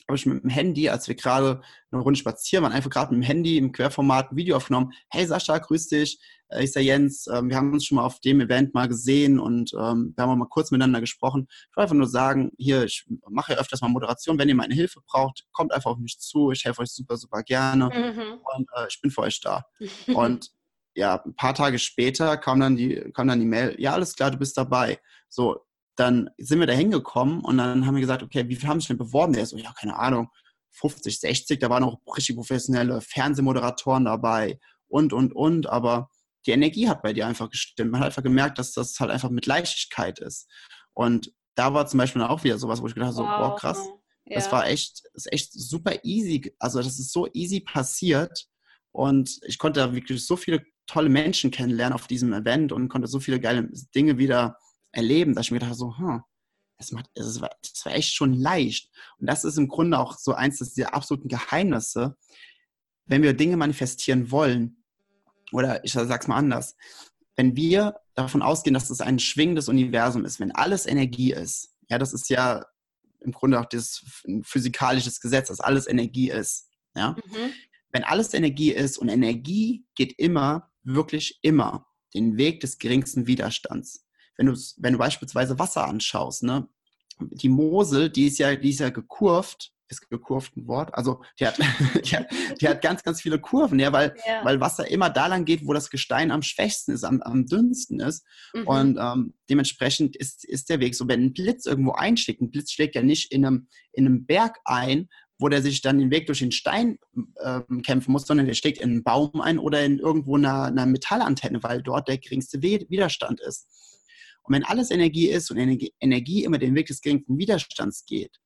habe 0.09 0.17
ich 0.17 0.25
mit 0.25 0.43
dem 0.43 0.49
Handy, 0.49 0.89
als 0.89 1.07
wir 1.07 1.13
gerade 1.13 1.61
eine 1.91 2.01
Runde 2.01 2.19
spazieren 2.19 2.63
waren, 2.63 2.73
einfach 2.73 2.89
gerade 2.89 3.13
mit 3.13 3.23
dem 3.23 3.27
Handy 3.27 3.57
im 3.57 3.71
Querformat 3.71 4.31
ein 4.31 4.37
Video 4.37 4.57
aufgenommen. 4.57 4.91
Hey 5.11 5.27
Sascha, 5.27 5.59
grüß 5.59 5.87
dich. 5.87 6.19
Äh, 6.49 6.63
ich 6.63 6.71
der 6.71 6.83
Jens. 6.83 7.27
Ähm, 7.27 7.49
wir 7.49 7.55
haben 7.55 7.71
uns 7.71 7.85
schon 7.85 7.97
mal 7.97 8.03
auf 8.03 8.19
dem 8.19 8.41
Event 8.41 8.73
mal 8.73 8.87
gesehen 8.87 9.39
und 9.39 9.71
ähm, 9.73 10.13
wir 10.15 10.23
haben 10.23 10.31
auch 10.31 10.35
mal 10.35 10.49
kurz 10.49 10.71
miteinander 10.71 10.99
gesprochen. 10.99 11.47
Ich 11.49 11.77
will 11.77 11.83
einfach 11.83 11.95
nur 11.95 12.07
sagen, 12.07 12.51
hier, 12.57 12.85
ich 12.85 13.05
mache 13.29 13.53
ja 13.53 13.59
öfters 13.59 13.81
mal 13.81 13.89
Moderation. 13.89 14.39
Wenn 14.39 14.49
ihr 14.49 14.55
meine 14.55 14.73
Hilfe 14.73 14.99
braucht, 15.05 15.45
kommt 15.51 15.71
einfach 15.71 15.91
auf 15.91 15.99
mich 15.99 16.19
zu. 16.19 16.51
Ich 16.51 16.65
helfe 16.65 16.81
euch 16.81 16.91
super, 16.91 17.15
super 17.15 17.43
gerne 17.43 17.85
mhm. 17.85 18.39
und 18.55 18.67
äh, 18.77 18.87
ich 18.89 18.99
bin 19.01 19.11
für 19.11 19.21
euch 19.21 19.39
da. 19.41 19.63
und 20.07 20.49
ja, 20.95 21.21
ein 21.23 21.35
paar 21.35 21.53
Tage 21.53 21.77
später 21.77 22.35
kam 22.35 22.59
dann 22.59 22.75
die, 22.75 22.95
kam 23.13 23.27
dann 23.27 23.39
die 23.39 23.45
Mail, 23.45 23.75
ja, 23.77 23.93
alles 23.93 24.15
klar, 24.15 24.31
du 24.31 24.37
bist 24.37 24.57
dabei. 24.57 24.99
So, 25.29 25.59
dann 25.99 26.29
sind 26.37 26.59
wir 26.59 26.67
da 26.67 26.73
hingekommen 26.73 27.41
und 27.41 27.57
dann 27.57 27.85
haben 27.85 27.95
wir 27.95 28.01
gesagt, 28.01 28.23
okay, 28.23 28.47
wie 28.47 28.55
viel 28.55 28.69
haben 28.69 28.79
sich 28.79 28.87
denn 28.87 28.97
beworben? 28.97 29.33
Der 29.33 29.43
ist 29.43 29.49
so, 29.49 29.57
ja, 29.57 29.73
keine 29.73 29.97
Ahnung, 29.97 30.29
50, 30.71 31.19
60, 31.19 31.59
da 31.59 31.69
waren 31.69 31.83
auch 31.83 31.99
richtig 32.15 32.37
professionelle 32.37 33.01
Fernsehmoderatoren 33.01 34.05
dabei 34.05 34.59
und, 34.87 35.11
und, 35.11 35.33
und, 35.33 35.67
aber 35.67 36.09
die 36.45 36.51
Energie 36.51 36.87
hat 36.87 37.01
bei 37.01 37.11
dir 37.11 37.27
einfach 37.27 37.49
gestimmt. 37.49 37.91
Man 37.91 37.99
hat 37.99 38.07
einfach 38.07 38.23
gemerkt, 38.23 38.59
dass 38.59 38.71
das 38.71 38.97
halt 38.99 39.11
einfach 39.11 39.29
mit 39.29 39.45
Leichtigkeit 39.45 40.19
ist. 40.19 40.47
Und 40.93 41.33
da 41.55 41.73
war 41.73 41.85
zum 41.85 41.97
Beispiel 41.97 42.21
auch 42.21 42.45
wieder 42.45 42.57
sowas, 42.57 42.81
wo 42.81 42.87
ich 42.87 42.93
gedacht 42.93 43.15
habe, 43.17 43.27
wow. 43.27 43.37
so, 43.37 43.49
boah, 43.49 43.55
krass, 43.57 43.89
ja. 44.25 44.35
das 44.35 44.51
war 44.53 44.67
echt, 44.67 45.01
das 45.13 45.25
ist 45.25 45.33
echt 45.33 45.51
super 45.51 46.03
easy. 46.03 46.55
Also 46.59 46.79
das 46.79 46.97
ist 46.97 47.11
so 47.11 47.27
easy 47.33 47.59
passiert 47.59 48.47
und 48.91 49.37
ich 49.45 49.57
konnte 49.57 49.81
da 49.81 49.93
wirklich 49.93 50.25
so 50.25 50.37
viele 50.37 50.63
tolle 50.87 51.09
Menschen 51.09 51.51
kennenlernen 51.51 51.93
auf 51.93 52.07
diesem 52.07 52.31
Event 52.31 52.71
und 52.71 52.87
konnte 52.87 53.07
so 53.07 53.19
viele 53.19 53.41
geile 53.41 53.69
Dinge 53.93 54.17
wieder 54.17 54.57
erleben, 54.91 55.35
dass 55.35 55.47
ich 55.47 55.51
mir 55.51 55.59
dachte 55.59 55.75
so, 55.75 55.97
hm, 55.97 56.23
das, 56.77 56.91
macht, 56.91 57.09
das, 57.15 57.41
war, 57.41 57.51
das 57.61 57.85
war 57.85 57.93
echt 57.93 58.13
schon 58.13 58.33
leicht. 58.33 58.89
Und 59.17 59.27
das 59.27 59.43
ist 59.43 59.57
im 59.57 59.67
Grunde 59.67 59.99
auch 59.99 60.17
so 60.17 60.33
eins 60.33 60.59
der 60.73 60.93
absoluten 60.93 61.27
Geheimnisse, 61.27 62.17
wenn 63.05 63.23
wir 63.23 63.33
Dinge 63.33 63.57
manifestieren 63.57 64.31
wollen, 64.31 64.83
oder 65.51 65.83
ich 65.83 65.93
sag's 65.93 66.27
mal 66.27 66.37
anders, 66.37 66.75
wenn 67.35 67.55
wir 67.55 67.95
davon 68.13 68.41
ausgehen, 68.41 68.73
dass 68.73 68.89
es 68.89 69.01
ein 69.01 69.19
schwingendes 69.19 69.67
Universum 69.67 70.25
ist, 70.25 70.39
wenn 70.39 70.51
alles 70.51 70.85
Energie 70.85 71.33
ist, 71.33 71.73
ja, 71.89 71.97
das 71.97 72.13
ist 72.13 72.29
ja 72.29 72.65
im 73.21 73.31
Grunde 73.31 73.59
auch 73.59 73.65
das 73.65 74.03
physikalisches 74.43 75.19
Gesetz, 75.19 75.47
dass 75.47 75.59
alles 75.59 75.87
Energie 75.87 76.29
ist, 76.29 76.69
ja. 76.95 77.11
Mhm. 77.11 77.53
Wenn 77.91 78.03
alles 78.03 78.33
Energie 78.33 78.71
ist 78.71 78.99
und 78.99 79.09
Energie 79.09 79.85
geht 79.95 80.13
immer, 80.19 80.71
wirklich 80.83 81.39
immer, 81.41 81.87
den 82.13 82.37
Weg 82.37 82.59
des 82.59 82.77
geringsten 82.77 83.25
Widerstands. 83.25 84.05
Wenn 84.39 84.47
du, 84.47 84.57
wenn 84.77 84.93
du 84.93 84.99
beispielsweise 84.99 85.59
Wasser 85.59 85.85
anschaust, 85.85 86.43
ne, 86.43 86.67
die 87.19 87.49
Mosel, 87.49 88.09
die 88.09 88.27
ist 88.27 88.39
ja, 88.39 88.55
die 88.55 88.69
ist 88.69 88.79
ja 88.79 88.89
gekurvt 88.89 89.73
ist 89.89 90.09
gekurvt 90.09 90.55
ein 90.55 90.67
Wort. 90.67 90.93
Also 90.93 91.21
die 91.39 91.47
hat, 91.47 91.57
die 92.05 92.15
hat, 92.15 92.27
die 92.61 92.67
hat 92.67 92.81
ganz, 92.81 93.03
ganz 93.03 93.21
viele 93.21 93.39
Kurven, 93.39 93.79
ja, 93.79 93.91
weil, 93.91 94.15
ja. 94.27 94.45
weil 94.45 94.59
Wasser 94.59 94.89
immer 94.89 95.09
da 95.09 95.27
lang 95.27 95.45
geht, 95.45 95.65
wo 95.65 95.73
das 95.73 95.89
Gestein 95.89 96.31
am 96.31 96.43
schwächsten 96.43 96.91
ist, 96.91 97.03
am, 97.03 97.21
am 97.21 97.45
dünnsten 97.45 97.99
ist. 97.99 98.25
Mhm. 98.53 98.67
Und 98.67 98.97
ähm, 98.99 99.33
dementsprechend 99.49 100.15
ist, 100.15 100.45
ist 100.45 100.69
der 100.69 100.79
Weg 100.79 100.95
so, 100.95 101.07
wenn 101.07 101.23
ein 101.23 101.33
Blitz 101.33 101.65
irgendwo 101.65 101.93
einschlägt, 101.93 102.41
ein 102.41 102.51
Blitz 102.51 102.71
schlägt 102.71 102.95
ja 102.95 103.01
nicht 103.01 103.31
in 103.31 103.45
einem, 103.45 103.67
in 103.91 104.05
einem 104.05 104.25
Berg 104.25 104.59
ein, 104.65 105.09
wo 105.39 105.47
der 105.47 105.61
sich 105.61 105.81
dann 105.81 105.99
den 105.99 106.11
Weg 106.11 106.27
durch 106.27 106.39
den 106.39 106.51
Stein 106.51 106.99
äh, 107.37 107.61
kämpfen 107.81 108.11
muss, 108.11 108.27
sondern 108.27 108.45
der 108.45 108.53
schlägt 108.53 108.81
in 108.81 108.91
einen 108.91 109.03
Baum 109.03 109.39
ein 109.41 109.57
oder 109.57 109.83
in 109.83 109.97
irgendwo 109.97 110.35
einer, 110.35 110.65
einer 110.65 110.85
Metallantenne, 110.85 111.63
weil 111.63 111.81
dort 111.81 112.09
der 112.09 112.17
geringste 112.17 112.61
Widerstand 112.61 113.39
ist. 113.39 113.67
Und 114.49 114.55
wenn 114.55 114.65
alles 114.65 114.89
Energie 114.89 115.29
ist 115.29 115.51
und 115.51 115.57
Energie, 115.57 115.93
Energie 115.99 116.43
immer 116.43 116.57
den 116.57 116.73
Weg 116.73 116.87
des 116.87 117.01
geringsten 117.01 117.37
Widerstands 117.37 118.03
geht, 118.07 118.39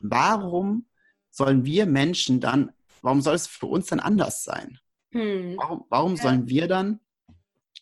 warum 0.00 0.86
sollen 1.30 1.64
wir 1.64 1.84
Menschen 1.84 2.40
dann, 2.40 2.70
warum 3.02 3.20
soll 3.20 3.34
es 3.34 3.48
für 3.48 3.66
uns 3.66 3.86
dann 3.86 3.98
anders 3.98 4.44
sein? 4.44 4.78
Hm. 5.10 5.56
Warum, 5.56 5.84
warum 5.88 6.14
ja. 6.14 6.22
sollen 6.22 6.48
wir 6.48 6.68
dann 6.68 7.00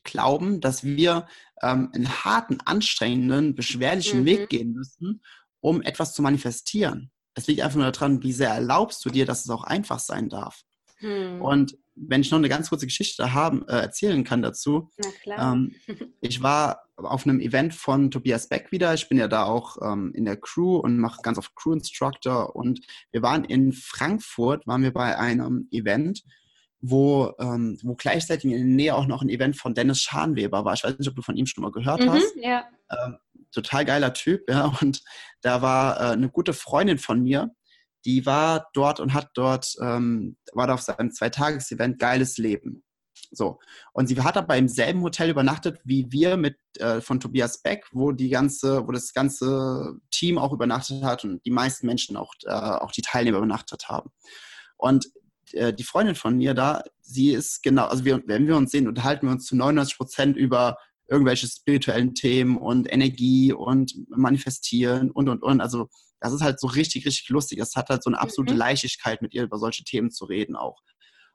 glauben, 0.05 0.62
dass 0.62 0.85
wir 0.85 1.27
ähm, 1.62 1.91
einen 1.95 2.25
harten, 2.25 2.61
anstrengenden, 2.65 3.55
beschwerlichen 3.55 4.21
mhm. 4.21 4.27
Weg 4.27 4.49
gehen 4.49 4.73
müssen, 4.73 5.23
um 5.61 5.83
etwas 5.83 6.15
zu 6.15 6.23
manifestieren? 6.23 7.11
Es 7.35 7.47
liegt 7.47 7.61
einfach 7.61 7.77
nur 7.77 7.93
daran, 7.93 8.23
wie 8.23 8.33
sehr 8.33 8.49
erlaubst 8.51 9.05
du 9.05 9.11
dir, 9.11 9.27
dass 9.27 9.45
es 9.45 9.51
auch 9.51 9.65
einfach 9.65 9.99
sein 9.99 10.31
darf. 10.31 10.62
Hm. 10.97 11.43
Und 11.43 11.77
wenn 11.97 12.21
ich 12.21 12.31
noch 12.31 12.39
eine 12.39 12.49
ganz 12.49 12.69
kurze 12.69 12.87
Geschichte 12.87 13.33
haben, 13.33 13.67
äh, 13.69 13.81
erzählen 13.81 14.23
kann 14.23 14.43
dazu. 14.43 14.91
Ähm, 15.27 15.75
ich 16.21 16.43
war 16.43 16.83
auf 16.97 17.27
einem 17.27 17.41
Event 17.41 17.75
von 17.75 18.11
Tobias 18.11 18.49
Beck 18.49 18.71
wieder. 18.71 18.95
Ich 18.95 19.09
bin 19.09 19.19
ja 19.19 19.29
da 19.29 19.45
auch 19.45 19.77
ähm, 19.83 20.13
in 20.15 20.25
der 20.25 20.37
Crew 20.37 20.77
und 20.77 20.99
mache 20.99 21.23
ganz 21.23 21.39
oft 21.39 21.55
Crew 21.57 21.73
Instructor. 21.73 22.55
Und 22.55 22.81
wir 23.13 23.23
waren 23.23 23.45
in 23.45 23.73
Frankfurt, 23.73 24.67
waren 24.67 24.83
wir 24.83 24.93
bei 24.93 25.19
einem 25.19 25.69
Event, 25.71 26.23
wo, 26.81 27.33
ähm, 27.39 27.79
wo 27.83 27.95
gleichzeitig 27.95 28.45
in 28.45 28.51
der 28.51 28.65
Nähe 28.65 28.95
auch 28.95 29.07
noch 29.07 29.23
ein 29.23 29.29
Event 29.29 29.57
von 29.57 29.75
Dennis 29.75 30.01
Scharnweber 30.01 30.65
war. 30.65 30.75
Ich 30.75 30.85
weiß 30.85 30.99
nicht, 30.99 31.09
ob 31.09 31.17
du 31.17 31.23
von 31.23 31.37
ihm 31.37 31.47
schon 31.47 31.63
mal 31.63 31.73
gehört 31.73 32.01
mhm, 32.01 32.11
hast. 32.11 32.35
Ja. 32.41 32.65
Ähm, 32.91 33.17
total 33.53 33.85
geiler 33.85 34.13
Typ, 34.13 34.49
ja. 34.49 34.73
Und 34.81 35.03
da 35.41 35.63
war 35.63 36.01
äh, 36.01 36.13
eine 36.13 36.29
gute 36.29 36.53
Freundin 36.53 36.99
von 36.99 37.23
mir, 37.23 37.51
die 38.07 38.25
war 38.25 38.71
dort 38.73 39.01
und 39.01 39.12
hat 39.12 39.31
dort, 39.35 39.75
ähm, 39.83 40.37
war 40.53 40.66
da 40.66 40.75
auf 40.75 40.83
seinem 40.83 41.11
Zweitages-Event 41.11 41.99
Geiles 41.99 42.38
Leben. 42.38 42.85
So. 43.33 43.59
Und 43.92 44.07
sie 44.07 44.21
hat 44.21 44.37
aber 44.37 44.57
im 44.57 44.69
selben 44.69 45.03
Hotel 45.03 45.31
übernachtet 45.31 45.81
wie 45.85 46.07
wir 46.11 46.37
mit 46.37 46.57
äh, 46.79 47.01
von 47.01 47.21
Tobias 47.21 47.62
Beck, 47.62 47.85
wo 47.92 48.12
die 48.12 48.29
ganze, 48.29 48.87
wo 48.87 48.92
das 48.92 49.12
ganze 49.12 49.97
Team 50.11 50.38
auch 50.38 50.53
übernachtet 50.53 51.03
hat 51.03 51.25
und 51.25 51.45
die 51.45 51.51
meisten 51.51 51.87
Menschen 51.87 52.16
auch, 52.16 52.33
äh, 52.45 52.53
auch 52.53 52.92
die 52.92 53.03
Teilnehmer 53.03 53.38
übernachtet 53.38 53.88
haben. 53.88 54.11
Und 54.77 55.11
äh, 55.53 55.73
die 55.73 55.85
Freundin 55.85 56.14
von 56.14 56.37
mir 56.37 56.55
da, 56.55 56.85
sie 57.01 57.33
ist 57.33 57.62
genau, 57.62 57.87
also 57.87 58.05
wir, 58.05 58.23
wenn 58.27 58.47
wir 58.47 58.57
uns 58.57 58.71
sehen, 58.71 58.88
unterhalten 58.88 59.27
wir 59.27 59.33
uns 59.33 59.47
zu 59.47 59.57
99 59.57 59.97
Prozent 59.97 60.37
über 60.37 60.79
irgendwelche 61.09 61.47
spirituellen 61.47 62.14
Themen 62.14 62.57
und 62.57 62.92
Energie 62.92 63.53
und 63.53 63.95
manifestieren 64.09 65.11
und 65.11 65.29
und 65.29 65.42
und. 65.42 65.61
Also 65.61 65.88
das 66.21 66.33
ist 66.33 66.43
halt 66.43 66.61
so 66.61 66.67
richtig, 66.67 67.07
richtig 67.07 67.29
lustig. 67.29 67.59
Es 67.59 67.77
hat 67.77 67.89
halt 67.89 68.03
so 68.03 68.11
eine 68.11 68.21
absolute 68.21 68.55
mhm. 68.55 68.59
Leichtigkeit, 68.59 69.23
mit 69.23 69.35
ihr 69.35 69.43
über 69.43 69.59
solche 69.59 69.85
Themen 69.85 70.11
zu 70.11 70.25
reden 70.25 70.57
auch. 70.57 70.83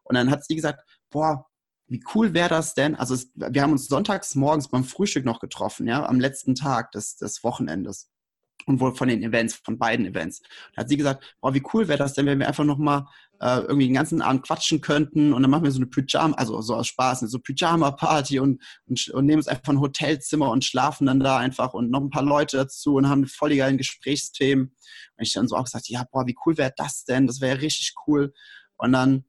Und 0.03 0.15
dann 0.15 0.31
hat 0.31 0.45
sie 0.45 0.55
gesagt, 0.55 0.81
boah, 1.09 1.45
wie 1.87 2.03
cool 2.15 2.33
wäre 2.33 2.49
das 2.49 2.73
denn? 2.73 2.95
Also 2.95 3.13
es, 3.13 3.31
wir 3.35 3.61
haben 3.61 3.73
uns 3.73 3.87
sonntags 3.87 4.35
morgens 4.35 4.69
beim 4.69 4.83
Frühstück 4.83 5.25
noch 5.25 5.39
getroffen, 5.39 5.87
ja, 5.87 6.05
am 6.05 6.19
letzten 6.19 6.55
Tag 6.55 6.91
des, 6.91 7.17
des 7.17 7.43
Wochenendes 7.43 8.10
und 8.65 8.79
wohl 8.79 8.95
von 8.95 9.07
den 9.07 9.23
Events, 9.23 9.55
von 9.55 9.77
beiden 9.77 10.05
Events. 10.05 10.41
Da 10.75 10.81
hat 10.81 10.89
sie 10.89 10.97
gesagt, 10.97 11.35
boah, 11.41 11.53
wie 11.53 11.63
cool 11.73 11.87
wäre 11.87 11.97
das 11.97 12.13
denn, 12.13 12.25
wenn 12.25 12.39
wir 12.39 12.47
einfach 12.47 12.63
nochmal 12.63 13.05
äh, 13.41 13.59
irgendwie 13.61 13.87
den 13.87 13.95
ganzen 13.95 14.21
Abend 14.21 14.43
quatschen 14.43 14.81
könnten 14.81 15.33
und 15.33 15.41
dann 15.41 15.49
machen 15.49 15.63
wir 15.63 15.71
so 15.71 15.79
eine 15.79 15.87
Pyjama, 15.87 16.35
also 16.35 16.61
so 16.61 16.75
aus 16.75 16.87
Spaß, 16.87 17.21
so 17.21 17.39
Pyjama-Party 17.39 18.39
und, 18.39 18.61
und, 18.85 19.09
und, 19.09 19.25
nehmen 19.25 19.39
uns 19.39 19.47
einfach 19.47 19.73
ein 19.73 19.81
Hotelzimmer 19.81 20.51
und 20.51 20.63
schlafen 20.63 21.07
dann 21.07 21.19
da 21.19 21.37
einfach 21.37 21.73
und 21.73 21.89
noch 21.89 22.01
ein 22.01 22.11
paar 22.11 22.23
Leute 22.23 22.57
dazu 22.57 22.95
und 22.95 23.09
haben 23.09 23.25
voll 23.25 23.49
die 23.49 23.57
geilen 23.57 23.77
Gesprächsthemen. 23.77 24.75
Und 25.17 25.23
ich 25.23 25.33
dann 25.33 25.47
so 25.47 25.55
auch 25.55 25.63
gesagt, 25.63 25.89
ja, 25.89 26.05
boah, 26.11 26.27
wie 26.27 26.35
cool 26.45 26.57
wäre 26.57 26.73
das 26.77 27.03
denn? 27.03 27.25
Das 27.27 27.41
wäre 27.41 27.61
richtig 27.61 27.95
cool. 28.07 28.33
Und 28.77 28.93
dann 28.93 29.25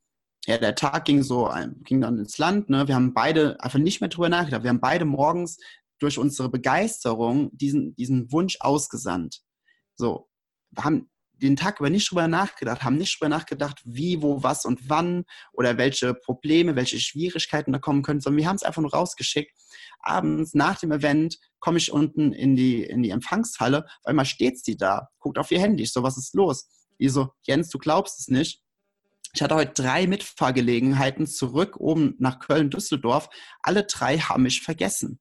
ja, 0.47 0.59
der 0.59 0.75
Tag 0.75 1.05
ging 1.05 1.23
so, 1.23 1.51
ging 1.85 2.01
dann 2.01 2.19
ins 2.19 2.37
Land. 2.37 2.69
Ne? 2.69 2.89
Wir 2.89 2.97
haben 2.97 3.15
beide 3.15 3.63
einfach 3.63 3.79
nicht 3.79 4.01
mehr 4.01 4.11
drüber 4.11 4.29
nachgedacht. 4.29 4.65
Wir 4.65 4.71
haben 4.71 4.81
beide 4.81 5.05
morgens 5.05 5.59
durch 6.03 6.19
unsere 6.19 6.49
Begeisterung 6.49 7.51
diesen, 7.57 7.95
diesen 7.97 8.33
Wunsch 8.33 8.57
ausgesandt. 8.61 9.43
So, 9.95 10.29
wir 10.71 10.85
haben 10.85 11.11
den 11.43 11.57
Tag 11.57 11.81
über 11.81 11.91
nicht 11.91 12.11
drüber 12.11 12.29
nachgedacht, 12.29 12.83
haben 12.83 12.97
nicht 12.97 13.21
drüber 13.21 13.29
nachgedacht, 13.29 13.83
wie, 13.85 14.23
wo, 14.23 14.43
was 14.43 14.65
und 14.65 14.89
wann 14.89 15.25
oder 15.53 15.77
welche 15.77 16.15
Probleme, 16.15 16.77
welche 16.77 17.01
Schwierigkeiten 17.01 17.73
da 17.73 17.79
kommen 17.79 18.03
können, 18.03 18.21
sondern 18.21 18.39
wir 18.39 18.49
haben 18.49 18.57
es 18.57 18.63
einfach 18.63 18.83
nur 18.83 18.93
rausgeschickt. 18.93 19.53
Abends 20.01 20.55
nach 20.55 20.79
dem 20.79 20.93
Event 20.93 21.39
komme 21.59 21.79
ich 21.79 21.93
unten 21.93 22.33
in 22.33 22.55
die, 22.55 22.85
in 22.85 23.03
die 23.03 23.11
Empfangshalle, 23.11 23.87
weil 24.05 24.15
mal 24.15 24.25
steht 24.25 24.65
sie 24.65 24.77
da, 24.77 25.09
guckt 25.19 25.39
auf 25.39 25.51
ihr 25.51 25.61
Handy, 25.61 25.85
so, 25.87 26.03
was 26.03 26.17
ist 26.17 26.35
los? 26.35 26.69
Die 27.01 27.09
so, 27.09 27.31
Jens, 27.43 27.69
du 27.69 27.79
glaubst 27.79 28.21
es 28.21 28.29
nicht. 28.29 28.63
Ich 29.35 29.43
hatte 29.43 29.55
heute 29.55 29.73
drei 29.83 30.07
Mitfahrgelegenheiten 30.07 31.27
zurück 31.27 31.77
oben 31.79 32.15
nach 32.19 32.39
Köln-Düsseldorf. 32.39 33.29
Alle 33.63 33.85
drei 33.85 34.19
haben 34.19 34.43
mich 34.43 34.61
vergessen 34.61 35.19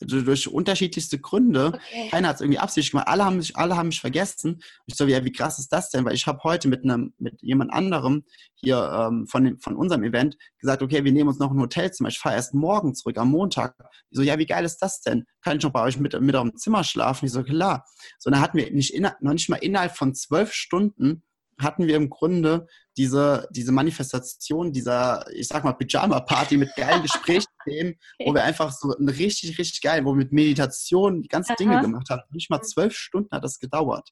durch 0.00 0.48
unterschiedlichste 0.48 1.18
Gründe. 1.18 1.72
Okay. 1.74 2.08
Keiner 2.10 2.28
hat 2.28 2.36
es 2.36 2.40
irgendwie 2.40 2.58
absichtlich 2.58 2.92
gemacht. 2.92 3.08
Alle 3.08 3.24
haben 3.24 3.36
mich, 3.36 3.56
alle 3.56 3.76
haben 3.76 3.88
mich 3.88 4.00
vergessen. 4.00 4.62
Ich 4.86 4.94
so, 4.94 5.06
ja, 5.06 5.24
wie 5.24 5.32
krass 5.32 5.58
ist 5.58 5.72
das 5.72 5.90
denn? 5.90 6.04
Weil 6.04 6.14
ich 6.14 6.26
habe 6.26 6.40
heute 6.44 6.68
mit 6.68 6.84
einem, 6.84 7.14
mit 7.18 7.40
jemand 7.42 7.72
anderem 7.72 8.24
hier 8.54 8.90
ähm, 8.92 9.26
von, 9.26 9.44
dem, 9.44 9.58
von 9.58 9.76
unserem 9.76 10.04
Event 10.04 10.36
gesagt, 10.58 10.82
okay, 10.82 11.04
wir 11.04 11.12
nehmen 11.12 11.28
uns 11.28 11.38
noch 11.38 11.50
ein 11.50 11.60
Hotelzimmer. 11.60 12.08
Ich 12.08 12.18
fahre 12.18 12.36
erst 12.36 12.54
morgen 12.54 12.94
zurück, 12.94 13.18
am 13.18 13.30
Montag. 13.30 13.74
Ich 14.10 14.16
so, 14.16 14.22
ja, 14.22 14.38
wie 14.38 14.46
geil 14.46 14.64
ist 14.64 14.78
das 14.78 15.00
denn? 15.00 15.24
Kann 15.42 15.58
ich 15.58 15.64
noch 15.64 15.72
bei 15.72 15.82
euch 15.82 15.98
mit, 15.98 16.18
mit 16.20 16.36
auf 16.36 16.48
dem 16.48 16.56
Zimmer 16.56 16.84
schlafen? 16.84 17.26
Ich 17.26 17.32
so, 17.32 17.42
klar. 17.42 17.84
So, 18.18 18.30
dann 18.30 18.40
hatten 18.40 18.58
wir 18.58 18.70
nicht 18.70 18.94
in, 18.94 19.08
noch 19.20 19.32
nicht 19.32 19.48
mal 19.48 19.56
innerhalb 19.56 19.96
von 19.96 20.14
zwölf 20.14 20.52
Stunden 20.52 21.22
hatten 21.60 21.86
wir 21.86 21.96
im 21.96 22.08
Grunde 22.08 22.66
diese, 22.96 23.48
diese 23.50 23.72
Manifestation 23.72 24.72
dieser, 24.72 25.24
ich 25.32 25.48
sag 25.48 25.64
mal, 25.64 25.72
Pyjama-Party 25.72 26.56
mit 26.56 26.74
geilen 26.76 27.02
Gesprächsthemen, 27.64 27.98
wo 28.24 28.34
wir 28.34 28.44
einfach 28.44 28.72
so 28.72 28.94
ein 28.96 29.08
richtig, 29.08 29.58
richtig 29.58 29.80
geil, 29.80 30.04
wo 30.04 30.12
wir 30.12 30.16
mit 30.16 30.32
Meditation 30.32 31.22
die 31.22 31.28
ganzen 31.28 31.52
Aha. 31.52 31.56
Dinge 31.56 31.80
gemacht 31.80 32.10
haben. 32.10 32.22
Nicht 32.30 32.50
mal 32.50 32.62
zwölf 32.62 32.94
Stunden 32.94 33.30
hat 33.34 33.44
das 33.44 33.58
gedauert. 33.58 34.10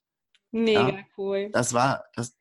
Mega 0.51 0.89
ja, 0.89 0.99
cool. 1.17 1.49
Das 1.51 1.73
war, 1.73 2.05
das, 2.15 2.37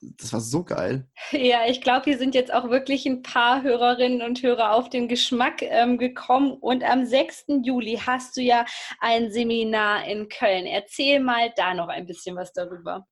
das 0.00 0.32
war 0.32 0.40
so 0.40 0.64
geil. 0.64 1.08
Ja, 1.32 1.66
ich 1.66 1.80
glaube, 1.80 2.04
hier 2.04 2.18
sind 2.18 2.34
jetzt 2.34 2.52
auch 2.52 2.70
wirklich 2.70 3.06
ein 3.06 3.22
paar 3.22 3.62
Hörerinnen 3.62 4.22
und 4.22 4.42
Hörer 4.42 4.72
auf 4.72 4.90
den 4.90 5.08
Geschmack 5.08 5.62
ähm, 5.62 5.98
gekommen. 5.98 6.52
Und 6.52 6.84
am 6.84 7.06
6. 7.06 7.46
Juli 7.62 8.00
hast 8.04 8.36
du 8.36 8.42
ja 8.42 8.64
ein 9.00 9.30
Seminar 9.30 10.06
in 10.06 10.28
Köln. 10.28 10.66
Erzähl 10.66 11.20
mal 11.20 11.52
da 11.56 11.74
noch 11.74 11.88
ein 11.88 12.06
bisschen 12.06 12.36
was 12.36 12.52
darüber. 12.52 13.06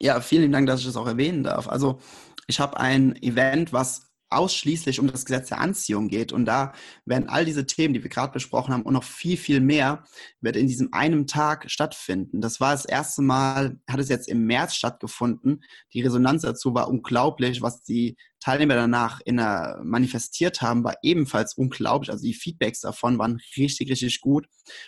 Ja, 0.00 0.20
vielen 0.20 0.50
Dank, 0.50 0.66
dass 0.66 0.80
ich 0.80 0.86
das 0.86 0.96
auch 0.96 1.06
erwähnen 1.06 1.44
darf. 1.44 1.68
Also 1.68 2.00
ich 2.46 2.58
habe 2.58 2.80
ein 2.80 3.14
Event, 3.22 3.72
was 3.72 4.09
ausschließlich 4.30 5.00
um 5.00 5.08
das 5.08 5.24
Gesetz 5.24 5.48
der 5.48 5.60
Anziehung 5.60 6.08
geht. 6.08 6.32
Und 6.32 6.46
da 6.46 6.72
werden 7.04 7.28
all 7.28 7.44
diese 7.44 7.66
Themen, 7.66 7.94
die 7.94 8.02
wir 8.02 8.10
gerade 8.10 8.32
besprochen 8.32 8.72
haben, 8.72 8.82
und 8.82 8.94
noch 8.94 9.04
viel, 9.04 9.36
viel 9.36 9.60
mehr, 9.60 10.04
wird 10.40 10.56
in 10.56 10.68
diesem 10.68 10.92
einen 10.92 11.26
Tag 11.26 11.70
stattfinden. 11.70 12.40
Das 12.40 12.60
war 12.60 12.72
das 12.72 12.84
erste 12.84 13.22
Mal, 13.22 13.78
hat 13.88 14.00
es 14.00 14.08
jetzt 14.08 14.28
im 14.28 14.46
März 14.46 14.74
stattgefunden. 14.74 15.62
Die 15.92 16.00
Resonanz 16.00 16.42
dazu 16.42 16.74
war 16.74 16.88
unglaublich. 16.88 17.60
Was 17.60 17.82
die 17.82 18.16
Teilnehmer 18.40 18.74
danach 18.74 19.20
in 19.24 19.36
der, 19.36 19.80
manifestiert 19.82 20.62
haben, 20.62 20.84
war 20.84 20.96
ebenfalls 21.02 21.54
unglaublich. 21.54 22.10
Also 22.10 22.22
die 22.22 22.34
Feedbacks 22.34 22.80
davon 22.80 23.18
waren 23.18 23.40
richtig, 23.56 23.90
richtig 23.90 24.20
gut. 24.20 24.46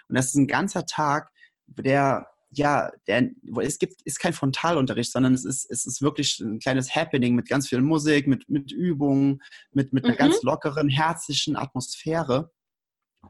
Und 0.09 0.17
das 0.17 0.27
ist 0.27 0.37
ein 0.37 0.47
ganzer 0.47 0.87
Tag, 0.87 1.31
der 1.67 2.32
ja, 2.55 2.91
der, 3.07 3.31
es 3.63 3.79
gibt, 3.79 4.03
ist 4.03 4.21
kein 4.21 4.35
Frontalunterricht, 4.35 5.11
sondern 5.11 5.33
es 5.33 5.45
ist, 5.45 5.71
es 5.71 5.87
ist 5.87 6.03
wirklich 6.03 6.39
ein 6.41 6.59
kleines 6.59 6.95
Happening 6.95 7.35
mit 7.35 7.49
ganz 7.49 7.69
viel 7.69 7.81
Musik, 7.81 8.27
mit, 8.27 8.49
mit 8.49 8.73
Übungen, 8.73 9.43
mit, 9.73 9.93
mit 9.93 10.05
einer 10.05 10.15
mhm. 10.15 10.19
ganz 10.19 10.43
lockeren, 10.43 10.89
herzlichen 10.89 11.57
Atmosphäre. 11.57 12.53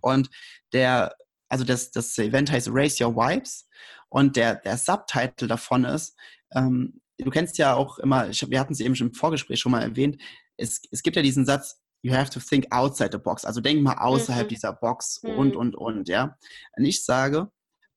Und 0.01 0.29
der, 0.73 1.15
also 1.49 1.65
das, 1.65 1.93
das 1.93 2.19
Event 2.19 2.51
heißt 2.51 2.69
Raise 2.73 3.05
Your 3.05 3.15
Vibes 3.15 3.69
und 4.09 4.37
der, 4.37 4.57
der 4.57 4.77
Subtitle 4.77 5.47
davon 5.47 5.85
ist, 5.85 6.17
ähm, 6.55 7.01
du 7.19 7.31
kennst 7.31 7.59
ja 7.59 7.75
auch 7.75 7.99
immer, 7.99 8.29
ich, 8.29 8.49
wir 8.51 8.59
hatten 8.59 8.73
es 8.73 8.81
eben 8.81 8.97
schon 8.97 9.09
im 9.09 9.15
Vorgespräch 9.15 9.61
schon 9.61 9.73
mal 9.73 9.83
erwähnt, 9.83 10.21
es, 10.57 10.83
es 10.91 11.03
gibt 11.03 11.17
ja 11.17 11.23
diesen 11.23 11.47
Satz, 11.47 11.81
you 12.03 12.13
have 12.13 12.31
to 12.31 12.41
think 12.41 12.67
outside 12.71 13.11
the 13.13 13.19
box. 13.19 13.45
Also 13.45 13.61
denk 13.61 13.83
mal 13.83 13.99
außerhalb 13.99 14.47
mhm. 14.47 14.49
dieser 14.49 14.73
Box 14.73 15.23
mhm. 15.23 15.31
und, 15.31 15.57
und, 15.57 15.77
und, 15.77 16.09
ja. 16.09 16.37
Und 16.77 16.85
ich 16.85 17.05
sage, 17.05 17.53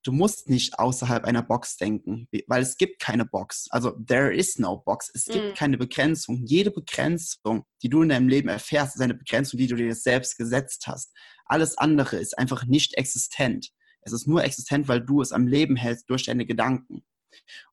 du 0.06 0.12
musst 0.12 0.48
nicht 0.48 0.78
außerhalb 0.78 1.24
einer 1.24 1.42
Box 1.42 1.76
denken, 1.76 2.28
weil 2.46 2.62
es 2.62 2.76
gibt 2.76 3.00
keine 3.00 3.24
Box. 3.24 3.66
Also 3.70 3.90
there 3.90 4.32
is 4.32 4.58
no 4.58 4.78
box. 4.78 5.10
Es 5.12 5.24
gibt 5.24 5.44
mhm. 5.44 5.54
keine 5.54 5.78
Begrenzung. 5.78 6.44
Jede 6.44 6.70
Begrenzung, 6.70 7.64
die 7.82 7.88
du 7.88 8.02
in 8.02 8.10
deinem 8.10 8.28
Leben 8.28 8.48
erfährst, 8.48 8.94
ist 8.94 9.02
eine 9.02 9.14
Begrenzung, 9.14 9.58
die 9.58 9.66
du 9.66 9.74
dir 9.74 9.94
selbst 9.94 10.38
gesetzt 10.38 10.86
hast. 10.86 11.12
Alles 11.46 11.76
andere 11.76 12.16
ist 12.16 12.38
einfach 12.38 12.64
nicht 12.66 12.94
existent. 12.94 13.70
Es 14.02 14.12
ist 14.12 14.28
nur 14.28 14.44
existent, 14.44 14.86
weil 14.86 15.00
du 15.00 15.20
es 15.20 15.32
am 15.32 15.48
Leben 15.48 15.74
hältst 15.74 16.08
durch 16.08 16.24
deine 16.26 16.46
Gedanken. 16.46 17.04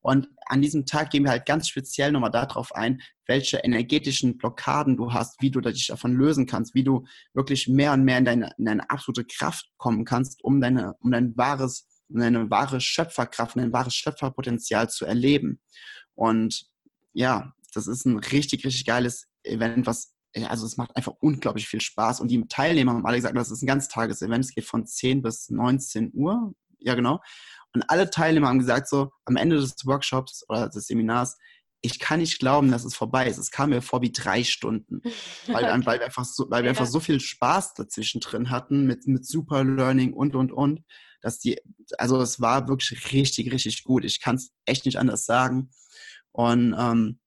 Und 0.00 0.28
an 0.46 0.60
diesem 0.60 0.84
Tag 0.86 1.10
gehen 1.10 1.22
wir 1.22 1.30
halt 1.30 1.46
ganz 1.46 1.68
speziell 1.68 2.10
nochmal 2.10 2.32
darauf 2.32 2.74
ein, 2.74 3.00
welche 3.26 3.58
energetischen 3.58 4.36
Blockaden 4.36 4.96
du 4.96 5.12
hast, 5.12 5.40
wie 5.40 5.50
du 5.50 5.60
dich 5.60 5.86
davon 5.86 6.14
lösen 6.14 6.46
kannst, 6.46 6.74
wie 6.74 6.84
du 6.84 7.06
wirklich 7.32 7.68
mehr 7.68 7.92
und 7.92 8.04
mehr 8.04 8.18
in 8.18 8.24
deine, 8.24 8.50
in 8.58 8.64
deine 8.64 8.90
absolute 8.90 9.24
Kraft 9.24 9.70
kommen 9.76 10.04
kannst, 10.04 10.42
um 10.42 10.60
deine, 10.60 10.94
um 11.00 11.12
dein 11.12 11.36
wahres 11.36 11.86
eine 12.12 12.50
wahre 12.50 12.80
Schöpferkraft, 12.80 13.56
ein 13.56 13.72
wahres 13.72 13.94
Schöpferpotenzial 13.94 14.88
zu 14.90 15.04
erleben. 15.04 15.60
Und 16.14 16.66
ja, 17.12 17.52
das 17.72 17.86
ist 17.86 18.04
ein 18.04 18.18
richtig, 18.18 18.64
richtig 18.64 18.84
geiles 18.84 19.28
Event, 19.42 19.86
was 19.86 20.14
also 20.48 20.66
es 20.66 20.76
macht 20.76 20.96
einfach 20.96 21.14
unglaublich 21.20 21.68
viel 21.68 21.80
Spaß. 21.80 22.20
Und 22.20 22.28
die 22.28 22.44
Teilnehmer 22.48 22.92
haben 22.92 23.06
alle 23.06 23.16
gesagt, 23.16 23.36
das 23.36 23.50
ist 23.50 23.62
ein 23.62 23.68
ganztages-Event. 23.68 24.44
Es 24.44 24.54
geht 24.54 24.64
von 24.64 24.84
10 24.84 25.22
bis 25.22 25.48
19 25.48 26.10
Uhr. 26.12 26.54
Ja, 26.80 26.94
genau. 26.94 27.20
Und 27.72 27.88
alle 27.88 28.10
Teilnehmer 28.10 28.48
haben 28.48 28.58
gesagt, 28.58 28.88
so 28.88 29.10
am 29.24 29.36
Ende 29.36 29.56
des 29.56 29.74
Workshops 29.84 30.44
oder 30.48 30.68
des 30.68 30.86
Seminars, 30.86 31.38
ich 31.82 31.98
kann 31.98 32.20
nicht 32.20 32.38
glauben, 32.38 32.70
dass 32.70 32.84
es 32.84 32.94
vorbei 32.94 33.28
ist. 33.28 33.38
Es 33.38 33.50
kam 33.50 33.70
mir 33.70 33.82
vor 33.82 34.00
wie 34.00 34.10
drei 34.10 34.42
Stunden, 34.42 35.02
weil, 35.46 35.64
okay. 35.64 35.86
weil 35.86 35.98
wir, 36.00 36.06
einfach 36.06 36.24
so, 36.24 36.46
weil 36.50 36.62
wir 36.62 36.68
ja. 36.68 36.70
einfach 36.70 36.86
so 36.86 36.98
viel 36.98 37.20
Spaß 37.20 37.74
dazwischen 37.74 38.20
drin 38.20 38.50
hatten 38.50 38.86
mit, 38.86 39.06
mit 39.06 39.26
Super 39.26 39.64
Learning 39.64 40.14
und, 40.14 40.34
und, 40.34 40.50
und 40.50 40.82
dass 41.24 41.38
die, 41.38 41.58
also 41.96 42.20
es 42.20 42.40
war 42.40 42.68
wirklich 42.68 43.12
richtig, 43.12 43.50
richtig 43.50 43.82
gut. 43.82 44.04
Ich 44.04 44.20
kann 44.20 44.36
es 44.36 44.52
echt 44.66 44.84
nicht 44.84 44.98
anders 44.98 45.24
sagen. 45.24 45.70
Und 46.32 46.74
ähm, 46.78 47.18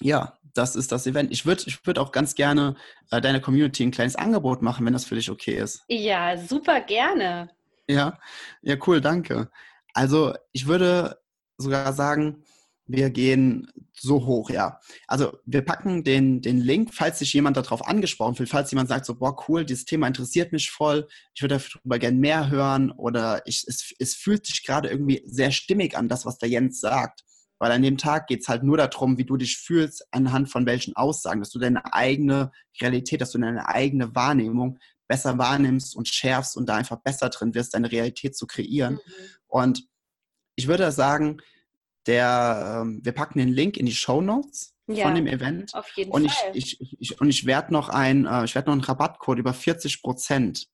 ja, 0.00 0.38
das 0.52 0.74
ist 0.74 0.90
das 0.90 1.06
Event. 1.06 1.30
Ich 1.30 1.46
würde 1.46 1.62
ich 1.66 1.86
würd 1.86 1.98
auch 1.98 2.10
ganz 2.10 2.34
gerne 2.34 2.74
äh, 3.12 3.20
deiner 3.20 3.38
Community 3.38 3.84
ein 3.84 3.92
kleines 3.92 4.16
Angebot 4.16 4.62
machen, 4.62 4.84
wenn 4.84 4.92
das 4.92 5.04
für 5.04 5.14
dich 5.14 5.30
okay 5.30 5.54
ist. 5.54 5.84
Ja, 5.86 6.36
super 6.36 6.80
gerne. 6.80 7.50
Ja, 7.88 8.18
ja, 8.62 8.76
cool, 8.86 9.00
danke. 9.00 9.48
Also 9.94 10.34
ich 10.50 10.66
würde 10.66 11.20
sogar 11.56 11.92
sagen, 11.92 12.44
wir 12.92 13.10
gehen 13.10 13.70
so 13.92 14.26
hoch, 14.26 14.50
ja. 14.50 14.80
Also 15.06 15.38
wir 15.44 15.62
packen 15.62 16.04
den, 16.04 16.40
den 16.40 16.60
Link, 16.60 16.94
falls 16.94 17.18
sich 17.18 17.32
jemand 17.32 17.56
darauf 17.56 17.86
angesprochen 17.86 18.34
fühlt, 18.34 18.48
falls 18.48 18.70
jemand 18.70 18.88
sagt 18.88 19.06
so, 19.06 19.14
boah, 19.14 19.36
cool, 19.48 19.64
dieses 19.64 19.84
Thema 19.84 20.06
interessiert 20.06 20.52
mich 20.52 20.70
voll, 20.70 21.06
ich 21.34 21.42
würde 21.42 21.58
darüber 21.58 21.98
gerne 21.98 22.18
mehr 22.18 22.50
hören 22.50 22.90
oder 22.90 23.42
ich, 23.46 23.64
es, 23.66 23.92
es 23.98 24.14
fühlt 24.14 24.46
sich 24.46 24.64
gerade 24.64 24.88
irgendwie 24.88 25.22
sehr 25.26 25.50
stimmig 25.50 25.96
an, 25.96 26.08
das, 26.08 26.24
was 26.24 26.38
der 26.38 26.48
Jens 26.48 26.80
sagt. 26.80 27.24
Weil 27.58 27.72
an 27.72 27.82
dem 27.82 27.98
Tag 27.98 28.26
geht 28.26 28.40
es 28.40 28.48
halt 28.48 28.62
nur 28.62 28.78
darum, 28.78 29.18
wie 29.18 29.26
du 29.26 29.36
dich 29.36 29.58
fühlst, 29.58 30.06
anhand 30.12 30.48
von 30.48 30.64
welchen 30.64 30.96
Aussagen, 30.96 31.40
dass 31.40 31.50
du 31.50 31.58
deine 31.58 31.92
eigene 31.92 32.52
Realität, 32.80 33.20
dass 33.20 33.32
du 33.32 33.38
deine 33.38 33.68
eigene 33.68 34.14
Wahrnehmung 34.14 34.78
besser 35.08 35.36
wahrnimmst 35.36 35.94
und 35.94 36.08
schärfst 36.08 36.56
und 36.56 36.70
da 36.70 36.76
einfach 36.76 37.02
besser 37.02 37.28
drin 37.28 37.54
wirst, 37.54 37.74
deine 37.74 37.92
Realität 37.92 38.34
zu 38.34 38.46
kreieren. 38.46 38.94
Mhm. 38.94 39.00
Und 39.46 39.88
ich 40.56 40.68
würde 40.68 40.90
sagen, 40.90 41.42
der, 42.06 42.82
ähm, 42.82 43.00
wir 43.02 43.12
packen 43.12 43.38
den 43.38 43.48
Link 43.48 43.76
in 43.76 43.86
die 43.86 43.94
Show 43.94 44.20
Notes 44.20 44.74
ja, 44.86 45.04
von 45.04 45.14
dem 45.14 45.26
Event. 45.26 45.74
Auf 45.74 45.88
jeden 45.96 46.10
und 46.10 46.30
Fall. 46.30 46.50
Ich, 46.54 46.80
ich, 46.80 46.96
ich, 47.00 47.20
und 47.20 47.28
ich 47.28 47.46
werde 47.46 47.72
noch 47.72 47.88
ein, 47.88 48.26
äh, 48.26 48.44
ich 48.44 48.54
werde 48.54 48.68
noch 48.68 48.74
einen 48.74 48.84
Rabattcode 48.84 49.38
über 49.38 49.52
40 49.52 50.02
Prozent 50.02 50.66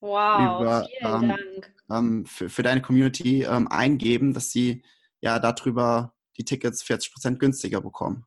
wow, 0.00 0.60
über, 0.60 0.88
vielen 0.98 1.22
ähm, 1.22 1.28
Dank. 1.28 1.74
Ähm, 1.90 2.26
für, 2.26 2.48
für 2.48 2.62
deine 2.62 2.82
Community 2.82 3.42
ähm, 3.42 3.68
eingeben, 3.68 4.34
dass 4.34 4.50
sie 4.50 4.82
ja 5.20 5.38
darüber 5.38 6.14
die 6.36 6.44
Tickets 6.44 6.82
40 6.82 7.12
Prozent 7.12 7.38
günstiger 7.38 7.80
bekommen. 7.80 8.26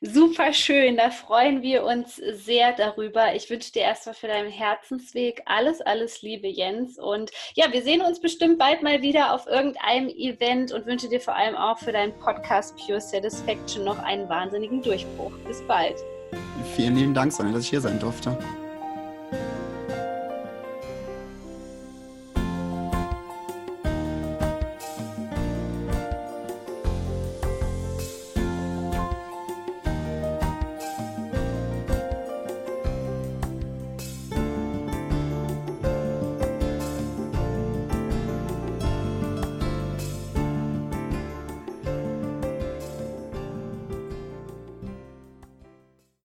Super 0.00 0.52
schön, 0.52 0.96
da 0.96 1.10
freuen 1.10 1.62
wir 1.62 1.84
uns 1.84 2.16
sehr 2.16 2.72
darüber. 2.72 3.34
Ich 3.34 3.48
wünsche 3.48 3.72
dir 3.72 3.82
erstmal 3.82 4.14
für 4.14 4.28
deinen 4.28 4.50
Herzensweg 4.50 5.42
alles, 5.46 5.80
alles 5.80 6.20
Liebe, 6.22 6.48
Jens. 6.48 6.98
Und 6.98 7.30
ja, 7.54 7.72
wir 7.72 7.82
sehen 7.82 8.02
uns 8.02 8.20
bestimmt 8.20 8.58
bald 8.58 8.82
mal 8.82 9.00
wieder 9.00 9.32
auf 9.32 9.46
irgendeinem 9.46 10.08
Event 10.08 10.72
und 10.72 10.86
wünsche 10.86 11.08
dir 11.08 11.20
vor 11.20 11.34
allem 11.34 11.56
auch 11.56 11.78
für 11.78 11.92
deinen 11.92 12.12
Podcast 12.18 12.76
Pure 12.76 13.00
Satisfaction 13.00 13.84
noch 13.84 13.98
einen 13.98 14.28
wahnsinnigen 14.28 14.82
Durchbruch. 14.82 15.32
Bis 15.46 15.62
bald. 15.66 15.96
Vielen 16.74 16.96
lieben 16.96 17.14
Dank, 17.14 17.32
Sonja, 17.32 17.52
dass 17.52 17.64
ich 17.64 17.70
hier 17.70 17.80
sein 17.80 17.98
durfte. 17.98 18.36